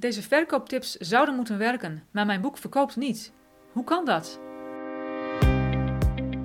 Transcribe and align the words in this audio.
Deze 0.00 0.22
verkooptips 0.22 0.96
zouden 0.96 1.34
moeten 1.34 1.58
werken, 1.58 2.02
maar 2.10 2.26
mijn 2.26 2.40
boek 2.40 2.58
verkoopt 2.58 2.96
niet. 2.96 3.32
Hoe 3.72 3.84
kan 3.84 4.04
dat? 4.04 4.40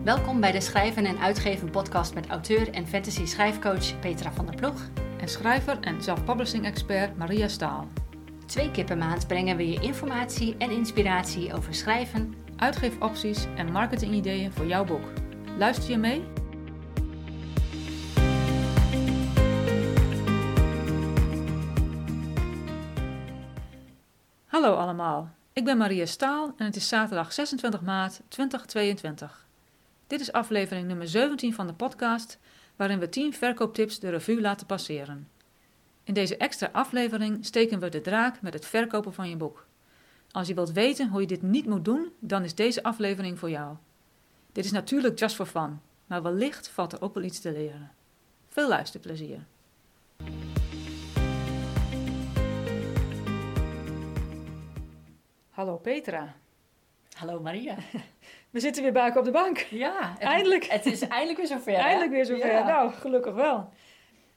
Welkom 0.04 0.40
bij 0.40 0.52
de 0.52 0.62
Schrijven 0.62 1.06
en 1.06 1.18
Uitgeven 1.18 1.70
podcast 1.70 2.14
met 2.14 2.28
auteur 2.28 2.74
en 2.74 2.88
fantasy 2.88 3.26
schrijfcoach 3.26 4.00
Petra 4.00 4.32
van 4.32 4.46
der 4.46 4.56
Ploeg. 4.56 4.90
En 5.20 5.28
schrijver 5.28 5.80
en 5.80 6.02
self-publishing 6.02 6.66
expert 6.66 7.18
Maria 7.18 7.48
Staal. 7.48 7.88
Twee 8.46 8.72
keer 8.72 8.86
per 8.86 8.98
maand 8.98 9.28
brengen 9.28 9.58
we 9.58 9.70
je 9.70 9.82
informatie 9.82 10.56
en 10.58 10.72
inspiratie 10.72 11.54
over 11.54 11.74
schrijven, 11.74 12.34
Uitgeefopties 12.58 13.46
en 13.56 13.72
marketingideeën 13.72 14.52
voor 14.52 14.66
jouw 14.66 14.86
boek. 14.86 15.06
Luister 15.58 15.90
je 15.90 15.98
mee? 15.98 16.24
Hallo 24.66 24.80
allemaal, 24.80 25.30
ik 25.54 25.64
ben 25.64 25.78
Maria 25.78 26.06
Staal 26.06 26.54
en 26.58 26.66
het 26.66 26.76
is 26.76 26.88
zaterdag 26.88 27.34
26 27.34 27.82
maart 27.82 28.22
2022. 28.28 29.48
Dit 30.08 30.20
is 30.20 30.32
aflevering 30.32 30.88
nummer 30.88 31.08
17 31.08 31.54
van 31.54 31.68
de 31.68 31.74
podcast, 31.74 32.40
waarin 32.76 33.00
we 33.00 33.10
10 33.10 33.34
verkooptips 33.34 34.00
de 34.00 34.10
revue 34.10 34.42
laten 34.42 34.68
passeren. 34.68 35.30
In 36.04 36.14
deze 36.14 36.38
extra 36.38 36.70
aflevering 36.72 37.46
steken 37.46 37.80
we 37.80 37.90
de 37.90 38.02
draak 38.02 38.42
met 38.42 38.54
het 38.54 38.66
verkopen 38.66 39.14
van 39.14 39.30
je 39.30 39.36
boek. 39.36 39.66
Als 40.32 40.48
je 40.48 40.54
wilt 40.54 40.72
weten 40.72 41.10
hoe 41.10 41.22
je 41.22 41.28
dit 41.28 41.42
niet 41.42 41.66
moet 41.66 41.86
doen, 41.86 42.12
dan 42.20 42.44
is 42.44 42.56
deze 42.56 42.84
aflevering 42.84 43.40
voor 43.40 43.50
jou. 43.50 43.76
Dit 44.52 44.66
is 44.66 44.72
natuurlijk 44.72 45.20
just 45.20 45.36
for 45.36 45.46
fun, 45.46 45.82
maar 46.06 46.24
wellicht 46.24 46.68
valt 46.68 46.94
er 46.94 47.02
ook 47.02 47.14
wel 47.14 47.24
iets 47.24 47.40
te 47.40 47.52
leren. 47.52 47.92
Veel 48.48 48.68
luisterplezier. 48.68 49.46
Hallo 55.56 55.78
Petra. 55.78 56.34
Hallo 57.18 57.40
Maria. 57.40 57.76
We 58.50 58.60
zitten 58.60 58.84
weer 58.84 58.92
bij 58.92 59.04
elkaar 59.04 59.18
op 59.18 59.26
de 59.26 59.32
bank. 59.32 59.58
Ja, 59.58 60.14
het, 60.14 60.22
Eindelijk. 60.22 60.66
Het 60.66 60.86
is 60.86 61.02
eindelijk 61.02 61.38
weer 61.38 61.48
zover. 61.48 61.72
hè? 61.72 61.78
Eindelijk 61.78 62.12
weer 62.12 62.26
zover. 62.26 62.48
Ja. 62.48 62.64
Nou, 62.64 62.92
gelukkig 62.92 63.34
wel. 63.34 63.70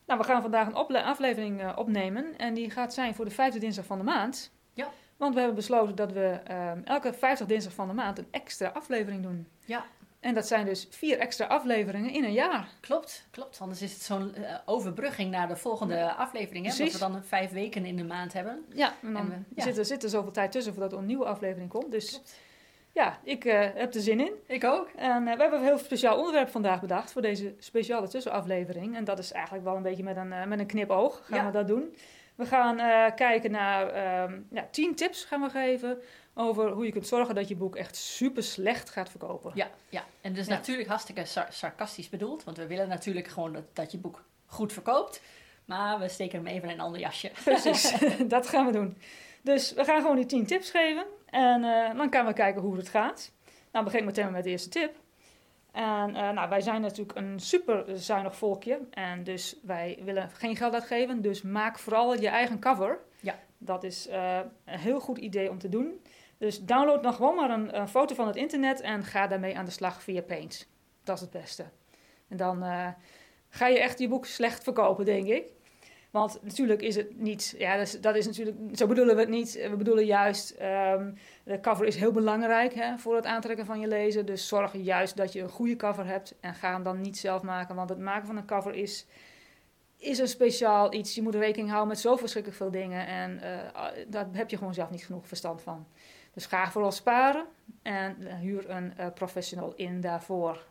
Nou, 0.06 0.20
we 0.20 0.26
gaan 0.26 0.42
vandaag 0.42 0.66
een 0.66 0.96
aflevering 0.96 1.60
eh, 1.60 1.72
opnemen. 1.76 2.36
En 2.36 2.54
die 2.54 2.70
gaat 2.70 2.94
zijn 2.94 3.14
voor 3.14 3.24
de 3.24 3.30
vijfde 3.30 3.58
dinsdag 3.58 3.84
van 3.84 3.98
de 3.98 4.04
maand. 4.04 4.52
Ja. 4.72 4.88
Want 5.16 5.32
we 5.34 5.38
hebben 5.38 5.56
besloten 5.56 5.96
dat 5.96 6.12
we 6.12 6.40
ehm, 6.44 6.80
elke 6.84 7.12
vijfde 7.12 7.46
dinsdag 7.46 7.72
van 7.72 7.88
de 7.88 7.94
maand 7.94 8.18
een 8.18 8.28
extra 8.30 8.68
aflevering 8.68 9.22
doen. 9.22 9.46
Ja. 9.64 9.84
En 10.20 10.34
dat 10.34 10.46
zijn 10.46 10.64
dus 10.66 10.86
vier 10.90 11.18
extra 11.18 11.46
afleveringen 11.46 12.10
in 12.10 12.24
een 12.24 12.32
jaar. 12.32 12.68
Klopt, 12.80 13.26
klopt. 13.30 13.58
Anders 13.60 13.82
is 13.82 13.92
het 13.92 14.02
zo'n 14.02 14.34
eh, 14.34 14.54
overbrugging 14.64 15.30
naar 15.30 15.48
de 15.48 15.56
volgende 15.56 16.12
aflevering. 16.14 16.66
Hè? 16.66 16.74
Precies. 16.74 16.94
Omdat 16.94 17.08
we 17.08 17.14
dan 17.14 17.24
vijf 17.24 17.50
weken 17.50 17.84
in 17.84 17.96
de 17.96 18.04
maand 18.04 18.32
hebben. 18.32 18.64
Ja, 18.74 18.92
en 19.02 19.12
dan 19.12 19.22
En 19.22 19.28
we- 19.48 19.54
ja. 19.54 19.62
zit, 19.62 19.78
er, 19.78 19.84
zit 19.84 20.02
er 20.02 20.08
zoveel 20.08 20.32
tijd 20.32 20.52
tussen 20.52 20.72
voordat 20.72 20.92
er 20.92 20.98
een 20.98 21.06
nieuwe 21.06 21.24
aflevering 21.24 21.70
komt. 21.70 21.90
Dus 21.90 22.10
Klopt. 22.10 22.34
ja, 22.92 23.18
ik 23.22 23.44
eh, 23.44 23.68
heb 23.74 23.94
er 23.94 24.00
zin 24.00 24.20
in. 24.20 24.32
Ik 24.46 24.64
ook. 24.64 24.88
En 24.96 25.26
eh, 25.28 25.34
we 25.34 25.40
hebben 25.40 25.58
een 25.58 25.64
heel 25.64 25.78
speciaal 25.78 26.18
onderwerp 26.18 26.48
vandaag 26.48 26.80
bedacht 26.80 27.12
voor 27.12 27.22
deze 27.22 27.54
speciale 27.58 28.08
tussenaflevering. 28.08 28.96
En 28.96 29.04
dat 29.04 29.18
is 29.18 29.32
eigenlijk 29.32 29.64
wel 29.64 29.76
een 29.76 29.82
beetje 29.82 30.02
met 30.02 30.16
een, 30.16 30.48
met 30.48 30.58
een 30.58 30.66
knipoog 30.66 31.20
gaan 31.24 31.38
Ja. 31.38 31.46
we 31.46 31.52
dat 31.52 31.66
doen. 31.68 31.96
We 32.34 32.46
gaan 32.46 32.76
kijken 33.14 33.50
naar 33.50 33.88
ehm 33.88 34.40
ja, 34.50 34.68
tien 34.70 34.94
tips 34.94 35.24
gaan 35.24 35.40
we 35.40 35.48
geven 35.50 35.98
over 36.34 36.70
hoe 36.70 36.84
je 36.86 36.92
kunt 36.92 37.06
zorgen 37.06 37.34
dat 37.34 37.48
je 37.48 37.56
boek 37.56 37.76
echt 37.76 37.96
super 37.96 38.42
slecht 38.42 38.90
gaat 38.90 39.10
verkopen. 39.10 39.52
Ja, 39.54 39.68
ja. 39.88 40.04
En 40.28 40.34
dus 40.34 40.46
Ja. 40.46 40.52
natuurlijk 40.52 40.88
hartstikke 40.88 41.24
sar- 41.24 41.52
sarcastisch 41.52 42.08
bedoeld. 42.08 42.44
Want 42.44 42.56
we 42.56 42.66
willen 42.66 42.88
natuurlijk 42.88 43.28
gewoon 43.28 43.52
dat, 43.52 43.64
dat 43.72 43.92
je 43.92 43.98
boek 43.98 44.24
goed 44.46 44.72
verkoopt. 44.72 45.22
Maar 45.64 45.98
we 45.98 46.08
steken 46.08 46.38
hem 46.38 46.46
even 46.46 46.68
in 46.68 46.74
een 46.74 46.80
ander 46.80 47.00
jasje. 47.00 47.30
Precies, 47.44 47.94
dat 48.34 48.48
gaan 48.48 48.66
we 48.66 48.72
doen. 48.72 48.98
Dus 49.42 49.72
we 49.72 49.84
gaan 49.84 50.00
gewoon 50.00 50.16
die 50.16 50.26
tien 50.26 50.46
tips 50.46 50.70
geven 50.70 51.04
en 51.26 51.64
eh, 51.64 51.96
dan 51.96 52.12
gaan 52.12 52.26
we 52.26 52.32
kijken 52.32 52.62
hoe 52.62 52.76
het 52.76 52.88
gaat. 52.88 53.32
Nou, 53.72 53.84
begin 53.84 54.00
ik 54.00 54.06
meteen 54.06 54.32
met 54.32 54.44
de 54.44 54.50
eerste 54.50 54.68
tip. 54.68 54.94
En 55.72 56.16
eh, 56.16 56.30
nou, 56.30 56.48
wij 56.48 56.60
zijn 56.60 56.80
natuurlijk 56.80 57.18
een 57.18 57.40
super 57.40 57.84
zuinig 57.94 58.36
volkje 58.36 58.80
en 58.90 59.24
dus 59.24 59.56
wij 59.62 59.98
willen 60.04 60.30
geen 60.30 60.56
geld 60.56 60.74
uitgeven. 60.74 61.22
Dus 61.22 61.42
maak 61.42 61.78
vooral 61.78 62.20
je 62.20 62.28
eigen 62.28 62.58
cover. 62.60 62.98
Ja. 63.20 63.38
Dat 63.58 63.84
is 63.84 64.06
eh, 64.08 64.38
een 64.64 64.78
heel 64.78 65.00
goed 65.00 65.18
idee 65.18 65.50
om 65.50 65.58
te 65.58 65.68
doen. 65.68 66.02
Dus 66.38 66.64
download 66.64 67.02
dan 67.02 67.14
gewoon 67.14 67.34
maar 67.34 67.50
een, 67.50 67.88
foto 67.88 68.14
van 68.14 68.26
het 68.26 68.36
internet 68.36 68.80
en 68.80 69.04
ga 69.04 69.26
daarmee 69.26 69.58
aan 69.58 69.64
de 69.64 69.70
slag 69.70 70.02
via 70.02 70.22
Paint. 70.22 70.68
Dat 71.02 71.16
is 71.16 71.20
het 71.20 71.30
beste. 71.30 71.64
En 72.28 72.36
dan 72.36 72.62
eh, 72.62 72.88
ga 73.48 73.66
je 73.66 73.80
echt 73.80 73.98
je 73.98 74.08
boek 74.08 74.26
slecht 74.26 74.62
verkopen, 74.62 75.04
denk 75.04 75.26
ik. 75.26 75.44
Want 76.10 76.38
natuurlijk 76.42 76.82
is 76.82 76.96
het 76.96 77.20
niet, 77.20 77.54
ja, 77.58 77.84
dat 78.00 78.14
is, 78.16 78.26
natuurlijk, 78.26 78.56
zo 78.72 78.86
bedoelen 78.86 79.14
we 79.14 79.20
het 79.20 79.30
niet. 79.30 79.52
We 79.70 79.76
bedoelen 79.76 80.04
juist, 80.04 80.50
ehm, 80.50 81.12
de 81.44 81.60
cover 81.60 81.86
is 81.86 81.96
heel 81.96 82.12
belangrijk 82.12 82.74
hè, 82.74 82.98
voor 82.98 83.16
het 83.16 83.24
aantrekken 83.24 83.66
van 83.66 83.80
je 83.80 83.86
lezer. 83.86 84.24
Dus 84.24 84.48
zorg 84.48 84.72
juist 84.72 85.16
dat 85.16 85.32
je 85.32 85.40
een 85.40 85.48
goede 85.48 85.76
cover 85.76 86.06
hebt 86.06 86.34
en 86.40 86.54
ga 86.54 86.72
hem 86.72 86.82
dan 86.82 87.00
niet 87.00 87.18
zelf 87.18 87.42
maken. 87.42 87.74
Want 87.74 87.88
het 87.88 87.98
maken 87.98 88.26
van 88.26 88.36
een 88.36 88.46
cover 88.46 88.74
is, 88.74 89.06
is 89.96 90.18
een 90.18 90.28
speciaal 90.28 90.94
iets. 90.94 91.14
Je 91.14 91.22
moet 91.22 91.34
rekening 91.34 91.68
houden 91.68 91.88
met 91.88 92.00
zo 92.00 92.16
verschrikkelijk 92.16 92.62
veel 92.62 92.70
dingen. 92.70 93.06
En 93.06 93.40
eh, 93.42 94.04
daar 94.08 94.28
heb 94.32 94.50
je 94.50 94.56
gewoon 94.56 94.74
zelf 94.74 94.90
niet 94.90 95.04
genoeg 95.04 95.26
verstand 95.26 95.62
van. 95.62 95.86
Dus 96.38 96.46
ga 96.46 96.70
vooral 96.70 96.92
sparen 96.92 97.46
en 97.82 98.36
huur 98.36 98.70
een 98.70 98.96
eh, 98.96 99.06
professional 99.14 99.72
in 99.76 100.00
daarvoor. 100.00 100.66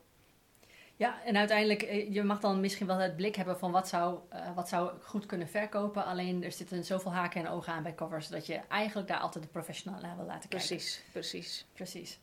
Ja, 0.95 1.23
en 1.23 1.37
uiteindelijk, 1.37 1.81
eh, 1.81 2.13
je 2.13 2.23
mag 2.23 2.39
dan 2.39 2.59
misschien 2.59 2.87
wel 2.87 2.97
het 2.97 3.15
blik 3.15 3.35
hebben 3.35 3.59
van 3.59 3.71
wat 3.71 3.87
zou, 3.87 4.19
eh, 4.29 4.55
wat 4.55 4.69
zou 4.69 4.91
goed 5.01 5.25
kunnen 5.25 5.47
verkopen. 5.47 6.05
Alleen 6.05 6.43
er 6.43 6.51
zitten 6.51 6.85
zoveel 6.85 7.13
haken 7.13 7.45
en 7.45 7.51
ogen 7.51 7.73
aan 7.73 7.83
bij 7.83 7.95
covers 7.95 8.27
dat 8.27 8.45
je 8.45 8.59
eigenlijk 8.69 9.07
daar 9.07 9.19
altijd 9.19 9.43
de 9.43 9.49
professional 9.49 10.01
naar 10.01 10.15
wil 10.15 10.25
laten 10.25 10.49
kijken. 10.49 10.67
Precies, 10.67 11.03
precies. 11.11 11.65
Precies. 11.73 12.19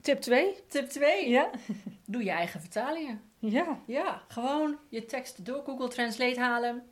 Tip 0.00 0.20
2. 0.20 0.54
Tip 0.68 0.88
2. 0.88 1.28
Ja? 1.28 1.50
Doe 2.04 2.24
je 2.24 2.30
eigen 2.30 2.60
vertalingen. 2.60 3.22
Ja. 3.38 3.78
Ja, 3.86 4.22
gewoon 4.28 4.78
je 4.88 5.04
tekst 5.04 5.44
door 5.44 5.62
Google 5.64 5.88
Translate 5.88 6.40
halen. 6.40 6.82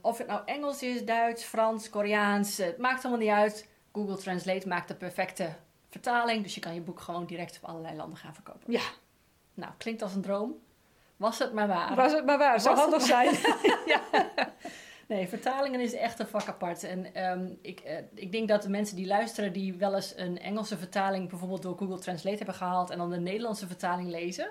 Of 0.00 0.18
het 0.18 0.26
nou 0.26 0.42
Engels 0.44 0.82
is, 0.82 1.04
Duits, 1.04 1.44
Frans, 1.44 1.90
Koreaans, 1.90 2.56
het 2.56 2.78
maakt 2.78 3.04
allemaal 3.04 3.22
niet 3.22 3.34
uit. 3.34 3.72
Google 3.94 4.16
Translate 4.16 4.68
maakt 4.68 4.88
de 4.88 4.94
perfecte 4.94 5.54
vertaling. 5.90 6.42
Dus 6.42 6.54
je 6.54 6.60
kan 6.60 6.74
je 6.74 6.80
boek 6.80 7.00
gewoon 7.00 7.26
direct 7.26 7.58
op 7.62 7.68
allerlei 7.68 7.96
landen 7.96 8.18
gaan 8.18 8.34
verkopen. 8.34 8.72
Ja. 8.72 8.82
Nou, 9.54 9.72
klinkt 9.78 10.02
als 10.02 10.14
een 10.14 10.22
droom. 10.22 10.54
Was 11.16 11.38
het 11.38 11.52
maar 11.52 11.66
waar. 11.66 11.94
Was 11.94 12.12
het 12.12 12.24
maar 12.24 12.38
waar, 12.38 12.60
zou 12.60 12.76
handig 12.76 13.02
zijn. 13.02 13.34
Nee, 15.08 15.28
vertalingen 15.28 15.80
is 15.80 15.92
echt 15.92 16.18
een 16.18 16.26
vak 16.26 16.48
apart. 16.48 16.82
En 16.82 17.14
ehm, 17.14 17.46
ik, 17.60 17.80
eh, 17.80 17.96
ik 18.14 18.32
denk 18.32 18.48
dat 18.48 18.62
de 18.62 18.68
mensen 18.68 18.96
die 18.96 19.06
luisteren, 19.06 19.52
die 19.52 19.74
wel 19.74 19.94
eens 19.94 20.12
een 20.16 20.38
Engelse 20.38 20.78
vertaling 20.78 21.28
bijvoorbeeld 21.28 21.62
door 21.62 21.78
Google 21.78 21.98
Translate 21.98 22.36
hebben 22.36 22.54
gehaald 22.54 22.90
en 22.90 22.98
dan 22.98 23.10
de 23.10 23.18
Nederlandse 23.18 23.66
vertaling 23.66 24.08
lezen, 24.08 24.50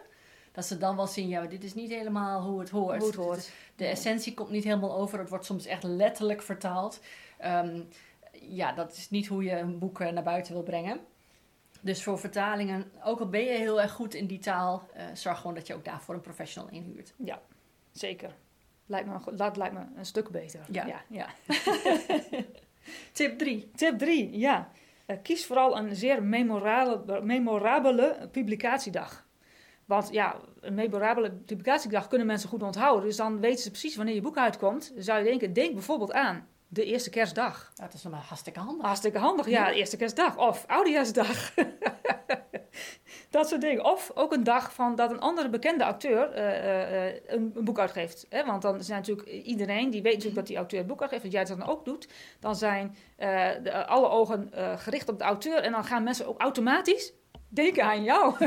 dat 0.52 0.66
ze 0.66 0.78
dan 0.78 0.96
wel 0.96 1.08
zien, 1.08 1.28
ja, 1.28 1.46
dit 1.46 1.64
is 1.64 1.74
niet 1.74 1.90
helemaal 1.90 2.42
hoe 2.42 2.60
het 2.60 2.70
hoort. 2.70 2.98
Hoe 2.98 3.08
het 3.08 3.16
hoort. 3.16 3.52
De 3.76 3.86
essentie 3.86 4.34
komt 4.34 4.50
niet 4.50 4.64
helemaal 4.64 4.96
over. 4.96 5.20
Het 5.20 5.30
wordt 5.30 5.46
soms 5.46 5.66
echt 5.66 5.84
letterlijk 5.84 6.42
vertaald. 6.42 7.00
Ehm, 7.38 7.82
ja, 8.42 8.72
dat 8.72 8.92
is 8.92 9.10
niet 9.10 9.28
hoe 9.28 9.44
je 9.44 9.58
een 9.58 9.80
boek 9.80 10.00
eh, 10.00 10.12
naar 10.12 10.24
buiten 10.24 10.54
wil 10.54 10.64
brengen. 10.64 11.00
Dus 11.82 12.04
voor 12.04 12.20
vertalingen, 12.20 12.92
ook 13.04 13.20
al 13.20 13.30
ben 13.30 13.42
je 13.42 13.58
heel 13.58 13.82
erg 13.82 13.92
goed 13.92 14.14
in 14.14 14.28
die 14.28 14.40
taal, 14.40 14.84
eh, 14.94 15.06
zorg 15.14 15.38
gewoon 15.38 15.56
dat 15.56 15.68
je 15.68 15.74
ook 15.74 15.86
daarvoor 15.86 16.16
een 16.16 16.22
professional 16.22 16.70
inhuurt. 16.72 17.14
Zeker. 17.92 18.36
Lijkt 18.86 19.08
me, 19.08 19.36
dat 19.36 19.58
lijkt 19.58 19.74
me 19.74 19.82
een 19.96 20.06
stuk 20.06 20.30
beter. 20.30 20.66
Ja. 20.70 20.86
ja, 20.86 21.02
ja. 21.10 21.28
Tip 23.12 23.38
3. 23.38 23.72
Tip 23.76 23.98
3, 23.98 24.38
ja. 24.38 24.70
Eh, 25.06 25.18
kies 25.22 25.46
vooral 25.46 25.78
een 25.78 25.96
zeer 25.96 26.24
memorabele, 26.24 27.22
memorabele 27.22 28.30
publicatiedag. 28.32 29.26
Want 29.86 30.10
ja, 30.12 30.40
een 30.60 30.74
memorabele 30.74 31.32
publicatiedag 31.32 32.08
kunnen 32.08 32.28
mensen 32.28 32.50
goed 32.50 32.64
onthouden. 32.64 33.06
Dus 33.06 33.18
dan 33.18 33.40
weten 33.40 33.64
ze 33.64 33.70
precies 33.70 33.96
wanneer 33.96 34.16
je 34.16 34.22
boek 34.22 34.38
uitkomt. 34.38 34.92
Dan 34.94 35.04
zou 35.04 35.20
je 35.20 35.26
denken, 35.26 35.54
denk 35.54 35.74
bijvoorbeeld 35.74 36.14
aan 36.14 36.48
de 36.74 36.86
eerste 36.86 37.10
kerstdag. 37.10 37.72
Dat 37.76 37.94
is 37.94 38.04
nog 38.04 38.14
maar 38.14 38.22
hartstikke 38.22 38.60
handig. 38.60 38.86
Hartstikke 38.86 39.18
handig, 39.18 39.48
ja, 39.48 39.68
de 39.68 39.76
eerste 39.76 39.98
kerstdag. 39.98 40.38
Of 40.38 40.64
oudejaarsdag. 40.68 41.54
dat 43.30 43.50
soort 43.50 43.62
dingen. 43.62 43.84
Of 43.86 44.12
ook 44.14 44.34
een 44.34 44.44
dag 44.44 44.74
van 44.74 44.96
dat 44.96 45.12
een 45.12 45.20
andere 45.20 45.50
bekende 45.50 45.86
acteur 45.86 46.32
eh, 46.32 46.58
eh, 46.58 47.08
eh, 47.08 47.16
een, 47.28 47.52
een 47.56 47.64
boek 47.64 47.80
uitgeeft. 47.80 48.26
Hè? 48.30 48.46
Want 48.46 48.62
dan 48.62 48.84
zijn 48.84 49.00
natuurlijk 49.00 49.28
iedereen 49.30 49.90
die 49.90 50.02
weet 50.02 50.14
natuurlijk 50.14 50.40
dat 50.40 50.48
die 50.48 50.58
auteur 50.58 50.80
het 50.80 50.88
boek 50.88 51.02
uitgeeft. 51.02 51.24
Dat 51.24 51.32
jij 51.32 51.42
het 51.42 51.50
dan 51.50 51.68
ook 51.68 51.86
doet. 51.86 52.08
Dan 52.40 52.56
zijn 52.56 52.96
de, 53.18 53.86
alle 53.86 54.10
ogen 54.10 54.52
gericht 54.78 55.10
op 55.10 55.18
de 55.18 55.24
auteur. 55.24 55.58
En 55.58 55.72
dan 55.72 55.86
gaan 55.86 56.04
mensen 56.04 56.28
ook 56.28 56.42
automatisch 56.42 57.14
denken 57.54 57.84
aan 57.84 58.04
jou. 58.04 58.46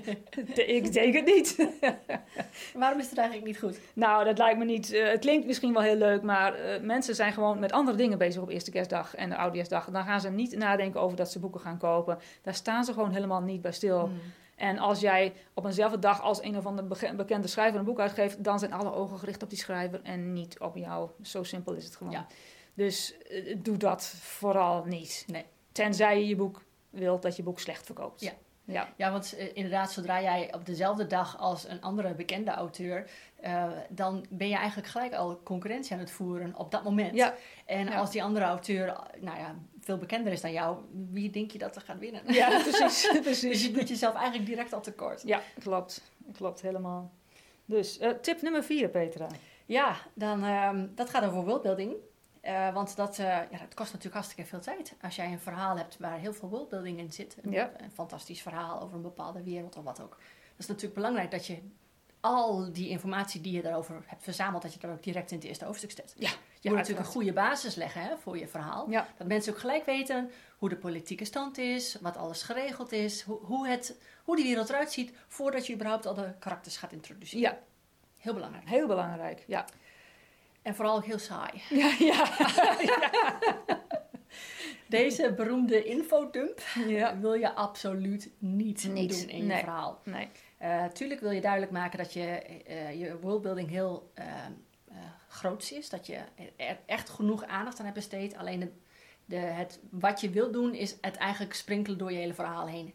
ik 0.78 0.92
denk 0.92 1.14
het 1.14 1.24
niet. 1.24 1.68
Waarom 2.74 2.98
is 2.98 3.08
het 3.08 3.18
eigenlijk 3.18 3.46
niet 3.46 3.58
goed? 3.58 3.78
Nou, 3.94 4.24
dat 4.24 4.38
lijkt 4.38 4.58
me 4.58 4.64
niet. 4.64 4.92
eh, 4.92 5.08
het 5.08 5.20
klinkt 5.20 5.46
misschien 5.46 5.72
wel 5.72 5.82
heel 5.82 5.96
leuk, 5.96 6.22
maar 6.22 6.54
eh, 6.54 6.80
mensen 6.80 7.14
zijn 7.14 7.32
gewoon 7.32 7.58
met 7.58 7.72
andere 7.72 7.96
dingen 7.96 8.18
bezig 8.18 8.42
op 8.42 8.48
eerste 8.48 8.70
kerstdag 8.70 9.14
en 9.14 9.28
de 9.28 9.36
oudejaarsdag. 9.36 9.90
Dan 9.90 10.04
gaan 10.04 10.20
ze 10.20 10.30
niet 10.30 10.56
nadenken 10.56 11.00
over 11.00 11.16
dat 11.16 11.30
ze 11.30 11.38
boeken 11.38 11.60
gaan 11.60 11.78
kopen. 11.78 12.18
Daar 12.42 12.54
staan 12.54 12.84
ze 12.84 12.92
gewoon 12.92 13.12
helemaal 13.12 13.42
niet 13.42 13.62
bij 13.62 13.72
stil. 13.72 13.98
Hmm. 13.98 14.20
En 14.56 14.78
als 14.78 15.00
jij 15.00 15.32
op 15.54 15.64
eenzelfde 15.64 15.98
dag 15.98 16.22
als 16.22 16.42
een 16.42 16.56
of 16.56 16.66
andere 16.66 17.14
bekende 17.14 17.48
schrijver 17.48 17.78
een 17.78 17.84
boek 17.84 18.00
uitgeeft, 18.00 18.44
dan 18.44 18.58
zijn 18.58 18.72
alle 18.72 18.92
ogen 18.92 19.18
gericht 19.18 19.42
op 19.42 19.48
die 19.48 19.58
schrijver 19.58 20.00
en 20.02 20.32
niet 20.32 20.58
op 20.58 20.76
jou. 20.76 21.10
Zo 21.22 21.42
simpel 21.42 21.72
is 21.72 21.84
het 21.84 21.96
gewoon. 21.96 22.12
Ja. 22.12 22.26
Dus 22.74 23.16
eh, 23.18 23.56
doe 23.58 23.76
dat 23.76 24.04
vooral 24.20 24.84
niet. 24.84 25.24
Nee. 25.26 25.44
Tenzij 25.72 26.18
je 26.18 26.26
je 26.26 26.36
boek 26.36 26.62
wilt 26.90 27.22
dat 27.22 27.36
je 27.36 27.42
boek 27.42 27.60
slecht 27.60 27.86
verkoopt. 27.86 28.20
Ja. 28.20 28.32
Ja, 28.66 28.88
Ja, 28.96 29.10
want 29.10 29.36
eh, 29.36 29.48
inderdaad, 29.56 29.92
zodra 29.92 30.22
jij 30.22 30.54
op 30.54 30.66
dezelfde 30.66 31.06
dag 31.06 31.38
als 31.38 31.68
een 31.68 31.80
andere 31.80 32.14
bekende 32.14 32.50
auteur, 32.50 33.10
eh, 33.40 33.70
dan 33.88 34.26
ben 34.30 34.48
je 34.48 34.54
eigenlijk 34.56 34.88
gelijk 34.88 35.14
al 35.14 35.40
concurrentie 35.42 35.92
aan 35.92 35.98
het 35.98 36.10
voeren 36.10 36.54
op 36.56 36.70
dat 36.70 36.84
moment. 36.84 37.14
ja, 37.14 37.34
En 37.64 37.86
Ja. 37.86 37.96
als 37.98 38.10
die 38.10 38.22
andere 38.22 38.44
auteur, 38.44 38.96
nou 39.20 39.38
ja, 39.38 39.54
veel 39.80 39.96
bekender 39.98 40.32
is 40.32 40.40
dan 40.40 40.52
jou, 40.52 40.78
wie 41.10 41.30
denk 41.30 41.50
je 41.50 41.58
dat 41.58 41.76
er 41.76 41.82
gaat 41.82 41.98
winnen? 41.98 42.22
ja 42.32 42.48
precies. 42.68 43.10
Dus 43.10 43.20
precies. 43.20 43.64
je 43.64 43.70
doet 43.70 43.88
jezelf 43.88 44.14
eigenlijk 44.14 44.46
direct 44.46 44.72
al 44.72 44.80
tekort. 44.80 45.22
Ja, 45.22 45.40
klopt. 45.58 46.02
Klopt 46.32 46.60
helemaal. 46.62 47.12
Dus 47.64 47.98
eh, 47.98 48.10
tip 48.10 48.42
nummer 48.42 48.64
vier, 48.64 48.88
Petra. 48.88 49.26
Ja, 49.66 49.96
dan, 50.14 50.44
ehm, 50.44 50.86
dat 50.94 51.10
gaat 51.10 51.24
over 51.24 51.44
worldbuilding. 51.44 51.94
Eh, 52.46 52.72
want 52.74 52.96
dat, 52.96 53.18
eh, 53.18 53.24
ja, 53.26 53.58
dat 53.58 53.74
kost 53.74 53.88
natuurlijk 53.92 54.14
hartstikke 54.14 54.44
veel 54.50 54.60
tijd. 54.60 54.94
Als 55.02 55.16
jij 55.16 55.32
een 55.32 55.40
verhaal 55.40 55.76
hebt 55.76 55.96
waar 55.98 56.18
heel 56.18 56.32
veel 56.34 56.48
worldbuilding 56.48 56.98
in 56.98 57.12
zit. 57.12 57.36
Een, 57.42 57.50
Ja. 57.52 57.70
een 57.76 57.90
fantastisch 57.90 58.42
verhaal 58.42 58.80
over 58.80 58.96
een 58.96 59.02
bepaalde 59.02 59.42
wereld 59.42 59.76
of 59.76 59.84
wat 59.84 60.00
ook. 60.00 60.10
Dat 60.50 60.58
is 60.58 60.66
natuurlijk 60.66 60.94
belangrijk 60.94 61.30
dat 61.30 61.46
je 61.46 61.58
al 62.20 62.72
die 62.72 62.88
informatie 62.88 63.40
die 63.40 63.52
je 63.52 63.62
daarover 63.62 64.02
hebt 64.06 64.22
verzameld, 64.22 64.62
dat 64.62 64.72
je 64.74 64.78
dat 64.80 64.90
ook 64.90 65.02
direct 65.02 65.30
in 65.30 65.36
het 65.36 65.46
eerste 65.46 65.64
hoofdstuk 65.64 65.90
zet. 65.90 66.14
Ja, 66.18 66.30
Je 66.60 66.68
moet 66.68 66.78
natuurlijk 66.78 67.06
een 67.06 67.12
goede 67.12 67.32
basis 67.32 67.74
leggen 67.74 68.02
hè, 68.02 68.16
voor 68.16 68.38
je 68.38 68.48
verhaal. 68.48 68.90
Ja, 68.90 69.06
Dat 69.16 69.26
mensen 69.26 69.52
ook 69.52 69.58
gelijk 69.58 69.84
weten 69.84 70.30
hoe 70.58 70.68
de 70.68 70.76
politieke 70.76 71.24
stand 71.24 71.58
is, 71.58 71.96
wat 72.00 72.16
alles 72.16 72.42
geregeld 72.42 72.92
is, 72.92 73.22
hoe, 73.22 73.38
hoe, 73.42 73.68
het, 73.68 73.96
hoe 74.24 74.36
die 74.36 74.44
wereld 74.44 74.68
eruit 74.68 74.92
ziet, 74.92 75.12
voordat 75.28 75.66
je 75.66 75.74
überhaupt 75.74 76.06
al 76.06 76.14
de 76.14 76.32
karakters 76.38 76.76
gaat 76.76 76.92
introduceren. 76.92 77.40
ja, 77.50 77.58
Heel 78.16 78.34
belangrijk. 78.34 78.68
heel 78.68 78.86
belangrijk. 78.86 79.44
Ja, 79.46 79.64
En 80.66 80.74
vooral 80.74 81.00
heel 81.00 81.18
saai. 81.18 81.62
ja, 81.68 81.92
ja. 82.10 82.28
Deze 84.88 85.32
beroemde 85.36 85.84
infodump 85.84 86.60
ja. 86.86 87.18
wil 87.18 87.34
je 87.34 87.54
absoluut 87.54 88.30
niet, 88.38 88.82
doen 88.82 88.96
in 88.96 89.36
je 89.36 89.42
nee. 89.42 89.58
verhaal. 89.58 90.00
Nee, 90.04 90.28
Eh 90.58 90.84
tuurlijk 90.84 91.20
wil 91.20 91.30
je 91.30 91.40
duidelijk 91.40 91.72
maken 91.72 91.98
dat 91.98 92.12
je, 92.12 92.24
eh, 92.66 93.00
je 93.00 93.18
worldbuilding 93.20 93.68
heel 93.68 94.10
eh 94.14 94.24
groots 95.28 95.72
is. 95.72 95.88
Dat 95.88 96.06
je 96.06 96.18
er 96.56 96.78
echt 96.86 97.08
genoeg 97.08 97.44
aandacht 97.44 97.78
aan 97.78 97.84
hebt 97.84 97.96
besteed. 97.96 98.36
Alleen 98.36 98.60
de, 98.60 98.70
de, 99.24 99.36
het, 99.36 99.80
wat 99.90 100.20
je 100.20 100.30
wilt 100.30 100.52
doen 100.52 100.74
is 100.74 100.96
het 101.00 101.16
eigenlijk 101.16 101.54
sprinkelen 101.54 101.98
door 101.98 102.12
je 102.12 102.18
hele 102.18 102.34
verhaal 102.34 102.66
heen. 102.66 102.94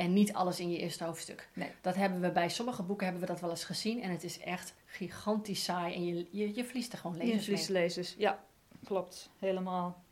En 0.00 0.12
niet 0.12 0.32
alles 0.32 0.60
in 0.60 0.70
je 0.70 0.78
eerste 0.78 1.04
hoofdstuk. 1.04 1.48
Nee. 1.52 1.70
Dat 1.80 1.94
hebben 1.94 2.20
we 2.20 2.30
bij 2.30 2.48
sommige 2.48 2.82
boeken 2.82 3.04
hebben 3.06 3.22
we 3.22 3.28
dat 3.32 3.40
wel 3.40 3.50
eens 3.50 3.64
gezien. 3.64 4.02
En 4.02 4.10
het 4.10 4.24
is 4.24 4.38
echt 4.38 4.74
gigantisch 4.86 5.64
saai. 5.64 5.94
En 5.94 6.04
je, 6.04 6.26
je, 6.30 6.54
je 6.54 6.64
verliest 6.64 6.92
er 6.92 6.98
gewoon 6.98 7.16
lezers 7.16 7.46
mee. 7.46 7.56
Invlieslezers. 7.56 8.14
Ja, 8.18 8.44
klopt. 8.84 9.30
Helemaal. 9.38 10.02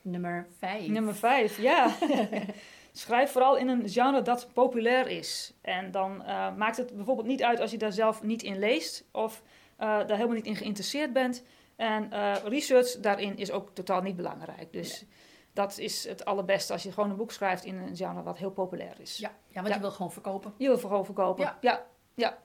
Nummer 0.00 0.46
5. 0.58 0.88
Nummer 0.88 1.14
vijf, 1.14 1.60
ja. 1.60 1.96
Schrijf 2.92 3.30
vooral 3.30 3.56
in 3.56 3.68
een 3.68 3.88
genre 3.88 4.22
dat 4.22 4.48
populair 4.52 5.08
is. 5.08 5.52
En 5.60 5.90
dan 5.90 6.24
eh, 6.24 6.56
maakt 6.56 6.76
het 6.76 6.94
bijvoorbeeld 6.94 7.26
niet 7.26 7.42
uit 7.42 7.60
als 7.60 7.70
je 7.70 7.78
daar 7.78 7.92
zelf 7.92 8.22
niet 8.22 8.42
in 8.42 8.58
leest 8.58 9.04
of 9.10 9.42
eh, 9.76 9.86
daar 9.86 10.16
helemaal 10.16 10.36
niet 10.36 10.46
in 10.46 10.56
geïnteresseerd 10.56 11.12
bent. 11.12 11.42
En 11.76 12.12
eh, 12.12 12.34
research 12.44 13.00
daarin 13.00 13.36
is 13.36 13.50
ook 13.50 13.70
totaal 13.74 14.02
niet 14.02 14.16
belangrijk. 14.16 14.72
Dus 14.72 15.04
dat 15.52 15.78
is 15.78 16.08
het 16.08 16.24
allerbeste 16.24 16.72
als 16.72 16.82
je 16.82 16.92
gewoon 16.92 17.10
een 17.10 17.16
boek 17.16 17.32
schrijft 17.32 17.64
in 17.64 17.76
een 17.76 17.96
genre 17.96 18.22
wat 18.22 18.38
heel 18.38 18.50
populair 18.50 18.94
is. 19.00 19.16
Ja, 19.16 19.28
ja, 19.48 19.54
want 19.54 19.68
Ja. 19.68 19.74
je 19.74 19.80
wil 19.80 19.90
gewoon 19.90 20.12
verkopen. 20.12 20.54
Je 20.56 20.66
wil 20.66 20.78
vooral 20.78 21.04
verkopen. 21.04 21.44
Ja. 21.44 21.58
ja, 21.60 21.86
ja. 22.14 22.38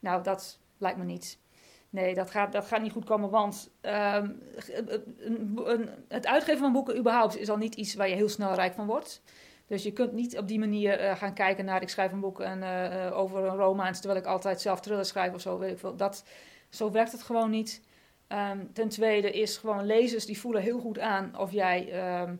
Nou, 0.00 0.22
dat 0.22 0.58
lijkt 0.78 0.98
me 0.98 1.04
niet. 1.04 1.38
Nee, 1.90 2.14
dat 2.14 2.30
gaat, 2.30 2.52
dat 2.52 2.66
gaat 2.66 2.82
niet 2.82 2.92
goed 2.92 3.04
komen, 3.04 3.30
want 3.30 3.70
ehm, 3.80 4.30
het 6.08 6.26
uitgeven 6.26 6.58
van 6.60 6.72
boeken 6.72 6.96
überhaupt 6.98 7.36
is 7.36 7.48
al 7.50 7.56
niet 7.56 7.74
iets 7.74 7.94
waar 7.94 8.08
je 8.08 8.14
heel 8.14 8.28
snel 8.28 8.54
rijk 8.54 8.74
van 8.74 8.86
wordt. 8.86 9.22
Dus 9.66 9.82
je 9.82 9.92
kunt 9.92 10.12
niet 10.12 10.38
op 10.38 10.48
die 10.48 10.58
manier 10.58 10.98
eh, 10.98 11.16
gaan 11.16 11.34
kijken 11.34 11.64
naar 11.64 11.82
ik 11.82 11.88
schrijf 11.88 12.12
een 12.12 12.20
boek 12.20 12.40
en, 12.40 12.62
eh, 12.62 13.18
over 13.18 13.44
een 13.44 13.56
romance 13.56 14.00
terwijl 14.00 14.20
ik 14.20 14.26
altijd 14.26 14.60
zelf 14.60 14.80
thrillers 14.80 15.08
schrijf 15.08 15.34
of 15.34 15.40
zo, 15.40 15.58
weet 15.58 15.70
ik 15.72 15.78
veel. 15.78 15.96
Dat, 15.96 16.24
zo 16.68 16.90
werkt 16.90 17.12
het 17.12 17.22
gewoon 17.22 17.50
niet. 17.50 17.82
Ehm, 18.30 18.58
ten 18.72 18.88
tweede 18.88 19.30
is 19.30 19.56
gewoon 19.56 19.86
lezers 19.86 20.26
die 20.26 20.40
voelen 20.40 20.62
heel 20.62 20.78
goed 20.78 20.98
aan 20.98 21.38
of 21.38 21.52
jij 21.52 21.92
ehm, 21.92 22.34